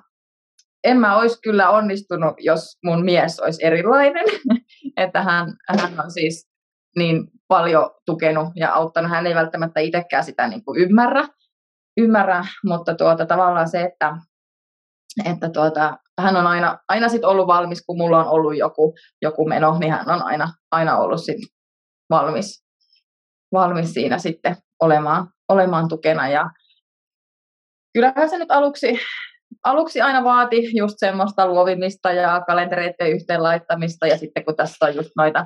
en 0.84 0.98
mä 0.98 1.18
olisi 1.18 1.42
kyllä 1.42 1.70
onnistunut, 1.70 2.34
jos 2.40 2.78
mun 2.84 3.06
mies 3.06 3.40
olisi 3.40 3.66
erilainen. 3.66 4.26
että 4.98 5.24
hän, 5.24 5.54
hän 5.70 6.00
on 6.04 6.12
siis 6.12 6.53
niin 6.96 7.28
paljon 7.48 7.90
tukenut 8.06 8.48
ja 8.56 8.74
auttanut. 8.74 9.12
Hän 9.12 9.28
ei 9.28 9.36
välttämättä 9.36 9.80
itsekään 9.80 10.24
sitä 10.24 10.48
niin 10.48 10.66
kuin 10.66 10.82
ymmärrä, 10.82 11.28
ymmärrä, 11.98 12.46
mutta 12.66 12.96
tuota, 12.96 13.26
tavallaan 13.26 13.70
se, 13.70 13.82
että, 13.82 14.18
että 15.26 15.50
tuota, 15.50 15.98
hän 16.22 16.36
on 16.36 16.48
aina, 16.48 16.80
aina 16.90 17.10
sit 17.10 17.24
ollut 17.24 17.48
valmis, 17.48 17.84
kun 17.86 17.98
mulla 17.98 18.20
on 18.20 18.28
ollut 18.28 18.58
joku, 18.58 18.96
joku 19.22 19.48
meno, 19.48 19.78
niin 19.80 19.92
hän 19.92 20.10
on 20.10 20.24
aina, 20.24 20.54
aina 20.72 20.98
ollut 20.98 21.24
sit 21.24 21.38
valmis, 22.10 22.64
valmis 23.54 23.94
siinä 23.94 24.18
sitten 24.18 24.56
olemaan, 24.82 25.28
olemaan 25.50 25.88
tukena. 25.88 26.30
Ja 26.30 26.50
kyllähän 27.94 28.30
se 28.30 28.38
nyt 28.38 28.52
aluksi, 28.52 29.00
aluksi 29.64 30.02
aina 30.02 30.24
vaati 30.24 30.78
just 30.78 30.96
semmoista 30.98 31.48
luovimista 31.48 32.12
ja 32.12 32.42
kalentereiden 32.48 33.12
yhteenlaittamista 33.12 34.08
ja 34.08 34.18
sitten 34.18 34.46
kun 34.46 34.56
tässä 34.56 34.86
on 34.86 34.96
just 34.96 35.10
noita 35.18 35.46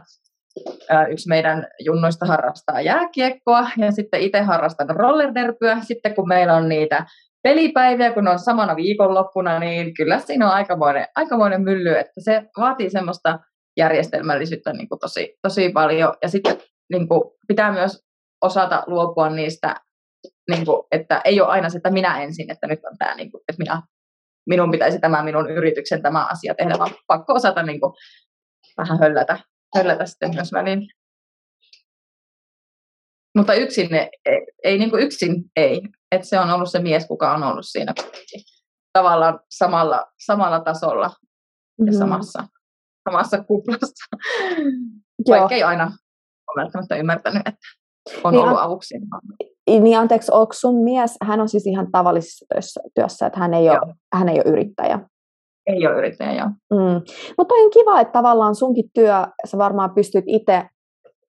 yksi 1.12 1.30
meidän 1.30 1.67
junnoista 1.86 2.26
harrastaa 2.26 2.82
jääkiekkoa 2.82 3.70
ja 3.78 3.91
sitten 3.91 4.22
itse 4.22 4.41
harrastan 4.41 4.89
rollerderpyä. 4.89 5.78
Sitten 5.82 6.15
kun 6.15 6.28
meillä 6.28 6.54
on 6.54 6.70
niitä 6.70 7.06
pelipäiviä, 7.43 8.13
kun 8.13 8.28
on 8.28 8.39
samana 8.39 8.76
viikonloppuna, 8.76 9.60
niin 9.60 9.93
kyllä 9.93 10.20
siinä 10.20 10.48
on 10.48 10.54
aikamoinen, 10.54 11.08
aikamoinen 11.15 11.62
mylly, 11.62 11.98
että 11.98 12.22
se 12.22 12.43
vaatii 12.58 12.89
semmoista 12.89 13.39
järjestelmällisyyttä 13.78 14.74
niin 14.74 14.89
kuin 14.89 15.00
tosi, 15.00 15.38
tosi 15.41 15.70
paljon. 15.70 16.13
Ja 16.22 16.30
sitten 16.30 16.58
niin 16.93 17.08
kuin, 17.08 17.22
pitää 17.48 17.72
myös 17.72 18.04
osata 18.41 18.84
luopua 18.88 19.30
niistä, 19.30 19.76
niin 20.52 20.65
kuin, 20.65 20.84
että 20.91 21.22
ei 21.26 21.41
ole 21.41 21.50
aina 21.50 21.70
se, 21.70 21.78
että 21.78 21.91
minä 21.91 22.22
ensin, 22.22 22.52
että 22.52 22.67
nyt 22.67 22.80
on 22.91 22.98
tämä, 22.98 23.15
niin 23.15 23.32
kuin, 23.32 23.41
että 23.50 23.63
minä, 23.63 23.82
minun 24.50 24.72
pitäisi 24.72 25.00
tämä 25.00 25.24
minun 25.24 25.52
yrityksen 25.52 26.02
tämä 26.02 26.26
asia 26.26 26.56
tehdä, 26.56 26.76
vaan 26.80 26.91
pakko 27.08 27.34
osata 27.34 27.63
niin 27.63 27.80
kuin, 27.80 27.93
vähän 28.78 29.00
höllätä, 29.00 29.39
höllätä 29.75 30.06
sitten 30.06 30.36
myös 30.36 30.53
väliin. 30.53 30.88
Mutta 33.38 33.53
yksin 33.53 33.89
ei, 34.25 34.47
ei 34.63 34.77
niin 34.77 34.89
kuin 34.89 35.03
yksin 35.03 35.43
ei. 35.56 35.82
Et 36.12 36.23
se 36.23 36.39
on 36.39 36.49
ollut 36.49 36.71
se 36.71 36.80
mies, 36.80 37.08
kuka 37.08 37.34
on 37.34 37.43
ollut 37.43 37.65
siinä 37.65 37.93
tavallaan 38.93 39.39
samalla, 39.49 40.06
samalla 40.25 40.60
tasolla 40.60 41.12
ja 41.86 41.93
samassa, 41.97 42.47
samassa 43.10 43.43
kuplassa. 43.43 44.17
Vaikka 45.30 45.56
ei 45.56 45.63
aina 45.63 45.91
ole 46.47 46.63
välttämättä 46.63 46.95
ymmärtänyt, 46.95 47.47
että 47.47 47.60
on 48.23 48.34
niin, 48.34 48.43
ollut 48.43 48.60
avuksi. 48.60 48.95
Niin 49.69 49.99
anteeksi, 49.99 50.32
onko 50.32 50.53
sun 50.53 50.84
mies, 50.84 51.17
hän 51.21 51.39
on 51.39 51.49
siis 51.49 51.67
ihan 51.67 51.91
tavallisessa 51.91 52.45
työssä, 52.53 52.82
työssä 52.95 53.27
että 53.27 53.39
hän 53.39 53.53
ei, 53.53 53.69
ole, 53.69 53.95
hän 54.13 54.30
ei 54.30 54.36
ole 54.36 54.51
yrittäjä? 54.51 54.99
Ei 55.67 55.88
ole 55.88 55.97
yrittäjä, 55.97 56.34
joo. 56.34 56.47
Mm. 56.47 57.01
Mutta 57.38 57.56
on 57.56 57.71
kiva, 57.71 57.99
että 58.01 58.12
tavallaan 58.12 58.56
sunkin 58.56 58.89
työ, 58.93 59.13
sä 59.45 59.58
varmaan 59.58 59.93
pystyt 59.95 60.23
itse 60.27 60.63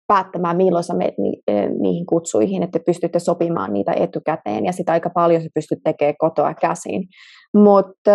päättämään, 0.07 0.57
milloin 0.57 0.83
sä 0.83 0.93
menet 0.93 1.13
eh, 1.47 1.69
niihin 1.69 2.05
kutsuihin, 2.05 2.63
että 2.63 2.79
pystytte 2.85 3.19
sopimaan 3.19 3.73
niitä 3.73 3.93
etukäteen, 3.93 4.65
ja 4.65 4.71
sitä 4.71 4.91
aika 4.91 5.09
paljon 5.09 5.41
sä 5.41 5.47
pystyt 5.53 5.79
tekemään 5.83 6.15
kotoa 6.17 6.53
käsin. 6.53 7.03
Mutta 7.57 8.11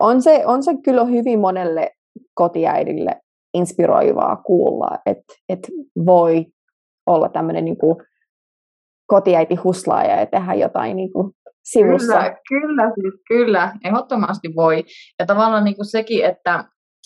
on 0.00 0.22
se, 0.22 0.42
on 0.46 0.62
se 0.62 0.72
kyllä 0.84 1.04
hyvin 1.04 1.40
monelle 1.40 1.90
kotiäidille 2.34 3.16
inspiroivaa 3.54 4.36
kuulla, 4.36 4.98
että 5.06 5.34
et 5.48 5.68
voi 6.06 6.46
olla 7.06 7.28
tämmöinen 7.28 7.64
niin 7.64 7.76
kotiäiti 9.06 9.54
huslaaja 9.54 10.20
ja 10.20 10.26
tehdä 10.26 10.54
jotain 10.54 10.96
niin 10.96 11.12
kuin 11.12 11.32
sivussa. 11.72 12.12
Kyllä, 12.12 12.36
kyllä, 12.48 12.92
siis 12.94 13.14
kyllä, 13.28 13.72
ehdottomasti 13.84 14.48
voi. 14.56 14.84
Ja 15.18 15.26
tavallaan 15.26 15.64
niin 15.64 15.76
kuin 15.76 15.86
sekin, 15.86 16.24
että 16.24 16.64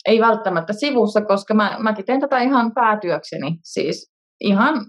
ei 0.08 0.20
välttämättä 0.20 0.72
sivussa, 0.72 1.20
koska 1.20 1.54
mä, 1.54 1.76
mäkin 1.78 2.04
teen 2.04 2.20
tätä 2.20 2.38
ihan 2.38 2.74
päätyökseni, 2.74 3.58
siis 3.62 4.12
ihan, 4.40 4.86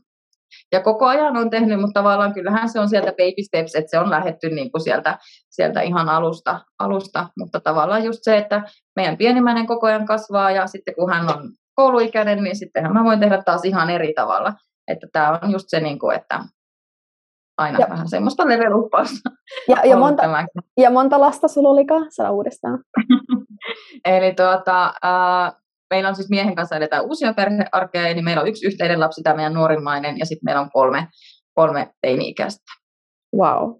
ja 0.71 0.81
koko 0.81 1.05
ajan 1.05 1.37
on 1.37 1.49
tehnyt, 1.49 1.79
mutta 1.79 1.99
tavallaan 1.99 2.33
kyllähän 2.33 2.69
se 2.69 2.79
on 2.79 2.89
sieltä 2.89 3.11
baby 3.11 3.43
steps, 3.45 3.75
että 3.75 3.91
se 3.91 3.99
on 3.99 4.09
lähetty 4.09 4.49
niin 4.49 4.71
kuin 4.71 4.81
sieltä, 4.81 5.17
sieltä 5.49 5.81
ihan 5.81 6.09
alusta, 6.09 6.61
alusta, 6.79 7.29
mutta 7.39 7.59
tavallaan 7.59 8.03
just 8.03 8.19
se, 8.21 8.37
että 8.37 8.61
meidän 8.95 9.17
pienimmäinen 9.17 9.67
koko 9.67 9.87
ajan 9.87 10.05
kasvaa, 10.05 10.51
ja 10.51 10.67
sitten 10.67 10.95
kun 10.95 11.13
hän 11.13 11.29
on 11.29 11.51
kouluikäinen, 11.75 12.43
niin 12.43 12.55
sittenhän 12.55 12.93
mä 12.93 13.03
voin 13.03 13.19
tehdä 13.19 13.43
taas 13.45 13.65
ihan 13.65 13.89
eri 13.89 14.13
tavalla, 14.13 14.53
että 14.87 15.07
tämä 15.11 15.39
on 15.43 15.51
just 15.51 15.65
se, 15.67 15.79
niin 15.79 15.99
kuin, 15.99 16.15
että 16.15 16.39
aina 17.57 17.79
ja. 17.79 17.87
vähän 17.89 18.09
semmoista 18.09 18.47
leveluppausta. 18.47 19.29
Ja, 19.67 19.77
ja, 19.83 19.97
monta, 19.97 20.23
ja 20.77 20.89
monta 20.89 21.19
lasta 21.19 21.47
sulla 21.47 21.69
olikaan? 21.69 22.05
Sano 22.09 22.33
uudestaan. 22.33 22.79
Eli 24.05 24.33
tuota, 24.33 24.85
äh, 24.85 25.53
meillä 25.89 26.09
on 26.09 26.15
siis 26.15 26.29
miehen 26.29 26.55
kanssa 26.55 26.75
edetään 26.75 27.05
uusia 27.05 27.33
perhearkeja, 27.33 28.13
niin 28.13 28.25
meillä 28.25 28.41
on 28.41 28.47
yksi 28.47 28.67
yhteinen 28.67 28.99
lapsi, 28.99 29.23
tämä 29.23 29.35
meidän 29.35 29.53
nuorimmainen, 29.53 30.19
ja 30.19 30.25
sitten 30.25 30.45
meillä 30.45 30.61
on 30.61 30.71
kolme, 30.73 31.07
kolme 31.53 31.89
teini-ikäistä. 32.01 32.63
Wow. 33.37 33.71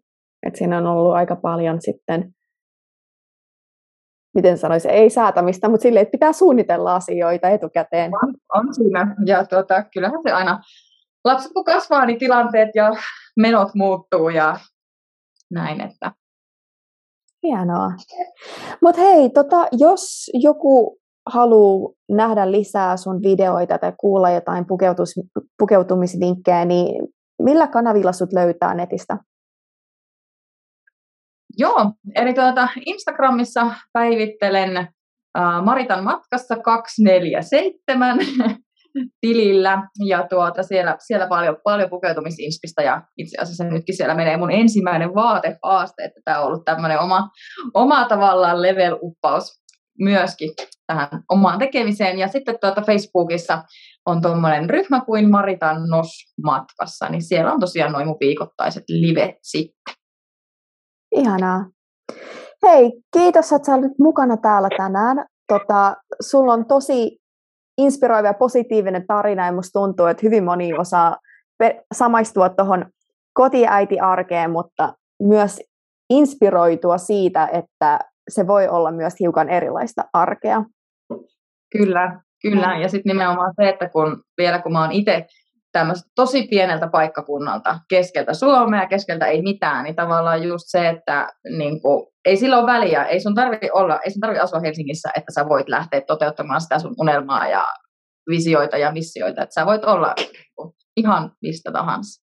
Et 0.48 0.56
siinä 0.56 0.78
on 0.78 0.88
ollut 0.88 1.14
aika 1.14 1.36
paljon 1.36 1.82
sitten, 1.82 2.32
miten 4.36 4.58
sanoisin, 4.58 4.92
ei 4.92 5.10
säätämistä, 5.10 5.70
mutta 5.70 5.82
sille, 5.82 6.00
että 6.00 6.12
pitää 6.12 6.34
suunnitella 6.34 6.96
asioita 6.96 7.50
etukäteen. 7.50 8.12
On, 8.24 8.34
on 8.54 8.74
siinä, 8.74 9.16
ja 9.26 9.46
tuota, 9.46 9.84
kyllähän 9.94 10.24
se 10.24 10.32
aina, 10.32 10.60
lapset 11.24 11.52
kun 11.54 11.64
kasvaa, 11.64 12.06
niin 12.06 12.20
tilanteet 12.20 12.70
ja 12.76 12.92
menot 13.36 13.76
muuttuu 13.76 14.30
ja 14.30 14.60
näin, 15.52 15.82
että 15.82 16.12
Hienoa. 17.46 17.92
Mutta 18.82 19.02
hei, 19.02 19.30
tota, 19.30 19.68
jos 19.72 20.32
joku 20.34 21.00
haluaa 21.30 21.94
nähdä 22.10 22.52
lisää 22.52 22.98
sun 22.98 23.22
videoita 23.22 23.78
tai 23.78 23.94
kuulla 23.98 24.30
jotain 24.30 24.66
pukeutus, 24.68 25.14
pukeutumisvinkkejä, 25.60 26.66
niin 26.66 27.08
millä 27.42 27.68
kanavilla 27.68 28.12
sut 28.12 28.34
löytää 28.34 28.74
netistä? 28.74 29.18
Joo, 31.58 31.92
eli 32.16 32.34
tuota, 32.34 32.68
Instagramissa 32.86 33.76
päivittelen 33.94 34.78
äh, 34.78 35.64
Maritan 35.64 36.04
matkassa 36.04 36.56
247 36.56 38.20
tilillä 39.22 39.88
ja 40.06 40.28
tuota, 40.30 40.64
siellä, 40.64 40.96
siellä 41.00 41.28
paljon, 41.28 41.58
paljon 41.64 41.90
pukeutumisinspistä 41.90 42.82
ja 42.82 43.02
itse 43.18 43.42
asiassa 43.42 43.64
nytkin 43.64 43.98
siellä 43.98 44.16
menee 44.16 44.38
mun 44.38 44.52
ensimmäinen 44.52 45.16
vaatehaaste, 45.16 46.04
että 46.04 46.22
tämä 46.26 46.40
on 46.40 46.48
ollut 46.48 46.66
tämmöinen 46.66 47.00
oma, 47.00 47.30
oma 47.74 48.08
tavallaan 48.08 48.62
level-uppaus 48.62 49.66
myöskin 50.00 50.50
tähän 50.88 51.08
omaan 51.30 51.60
tekemiseen. 51.60 52.20
Ja 52.20 52.28
sitten 52.28 52.58
tuota 52.62 52.82
Facebookissa 52.82 53.64
on 54.06 54.22
tuommoinen 54.22 54.70
ryhmä 54.70 55.02
kuin 55.06 55.32
Maritan 55.32 55.90
Nos 55.90 56.08
matkassa, 56.44 57.10
niin 57.10 57.22
siellä 57.22 57.54
on 57.54 57.60
tosiaan 57.60 57.92
noin 57.92 58.08
mun 58.08 58.18
viikoittaiset 58.20 58.84
livet 58.90 59.36
sitten. 59.42 59.94
Ihanaa. 61.16 61.66
Hei, 62.64 62.92
kiitos, 63.14 63.52
että 63.52 63.66
sä 63.66 63.76
olet 63.76 63.92
mukana 64.00 64.38
täällä 64.38 64.70
tänään. 64.78 65.26
Tota, 65.48 65.96
sulla 66.22 66.54
on 66.54 66.66
tosi 66.66 67.18
inspiroiva 67.78 68.28
ja 68.28 68.34
positiivinen 68.34 69.08
tarina 69.08 69.46
ja 69.46 69.52
musta 69.52 69.80
tuntuu, 69.80 70.06
että 70.06 70.22
hyvin 70.24 70.44
moni 70.44 70.74
osaa 70.74 71.18
samaistua 71.94 72.50
tuohon 72.50 72.86
kotiäiti-arkeen, 73.34 74.52
mutta 74.52 74.94
myös 75.24 75.62
inspiroitua 76.10 76.98
siitä, 76.98 77.50
että 77.54 78.00
se 78.30 78.48
voi 78.48 78.68
olla 78.68 78.92
myös 78.92 79.14
hiukan 79.20 79.50
erilaista 79.50 80.04
arkea. 80.14 80.64
Kyllä, 81.78 82.20
kyllä. 82.42 82.78
Ja 82.78 82.90
sitten 82.90 83.10
nimenomaan 83.10 83.54
se, 83.62 83.70
että 83.70 83.90
kun 83.90 84.24
vielä 84.38 84.62
kun 84.62 84.72
mä 84.72 84.82
oon 84.82 84.92
itse 84.92 85.26
tämmöistä 85.76 86.10
tosi 86.16 86.48
pieneltä 86.50 86.88
paikkakunnalta, 86.88 87.80
keskeltä 87.90 88.34
Suomea, 88.34 88.88
keskeltä 88.88 89.26
ei 89.26 89.42
mitään, 89.42 89.84
niin 89.84 89.96
tavallaan 89.96 90.44
just 90.44 90.64
se, 90.68 90.90
että 90.90 91.28
niin 91.58 91.82
kuin, 91.82 92.08
ei 92.26 92.38
sillä 92.38 92.58
ole 92.58 92.66
väliä, 92.66 93.04
ei 93.04 93.20
sun 93.20 93.36
tarvi 93.36 93.70
olla, 93.74 94.00
ei 94.00 94.12
sun 94.12 94.20
tarvi 94.20 94.40
asua 94.40 94.60
Helsingissä, 94.60 95.10
että 95.18 95.32
sä 95.32 95.50
voit 95.50 95.70
lähteä 95.70 96.02
toteuttamaan 96.02 96.62
sitä 96.62 96.80
sun 96.80 96.96
unelmaa 97.00 97.48
ja 97.48 97.64
visioita 98.30 98.78
ja 98.78 98.92
missioita, 98.92 99.44
että 99.44 99.54
sä 99.54 99.66
voit 99.66 99.86
olla 99.86 100.14
niin 100.18 100.74
ihan 100.98 101.32
mistä 101.42 101.72
tahansa. 101.72 102.26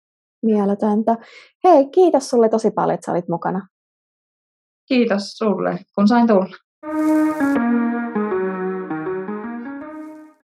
Mieletöntä. 0.45 1.15
Hei, 1.63 1.89
kiitos 1.89 2.29
sulle 2.29 2.49
tosi 2.49 2.71
paljon, 2.71 2.93
että 2.93 3.05
sä 3.05 3.11
olit 3.11 3.29
mukana. 3.29 3.67
Kiitos 4.87 5.31
sulle, 5.37 5.79
kun 5.95 6.07
sain 6.07 6.27
tulla. 6.27 6.55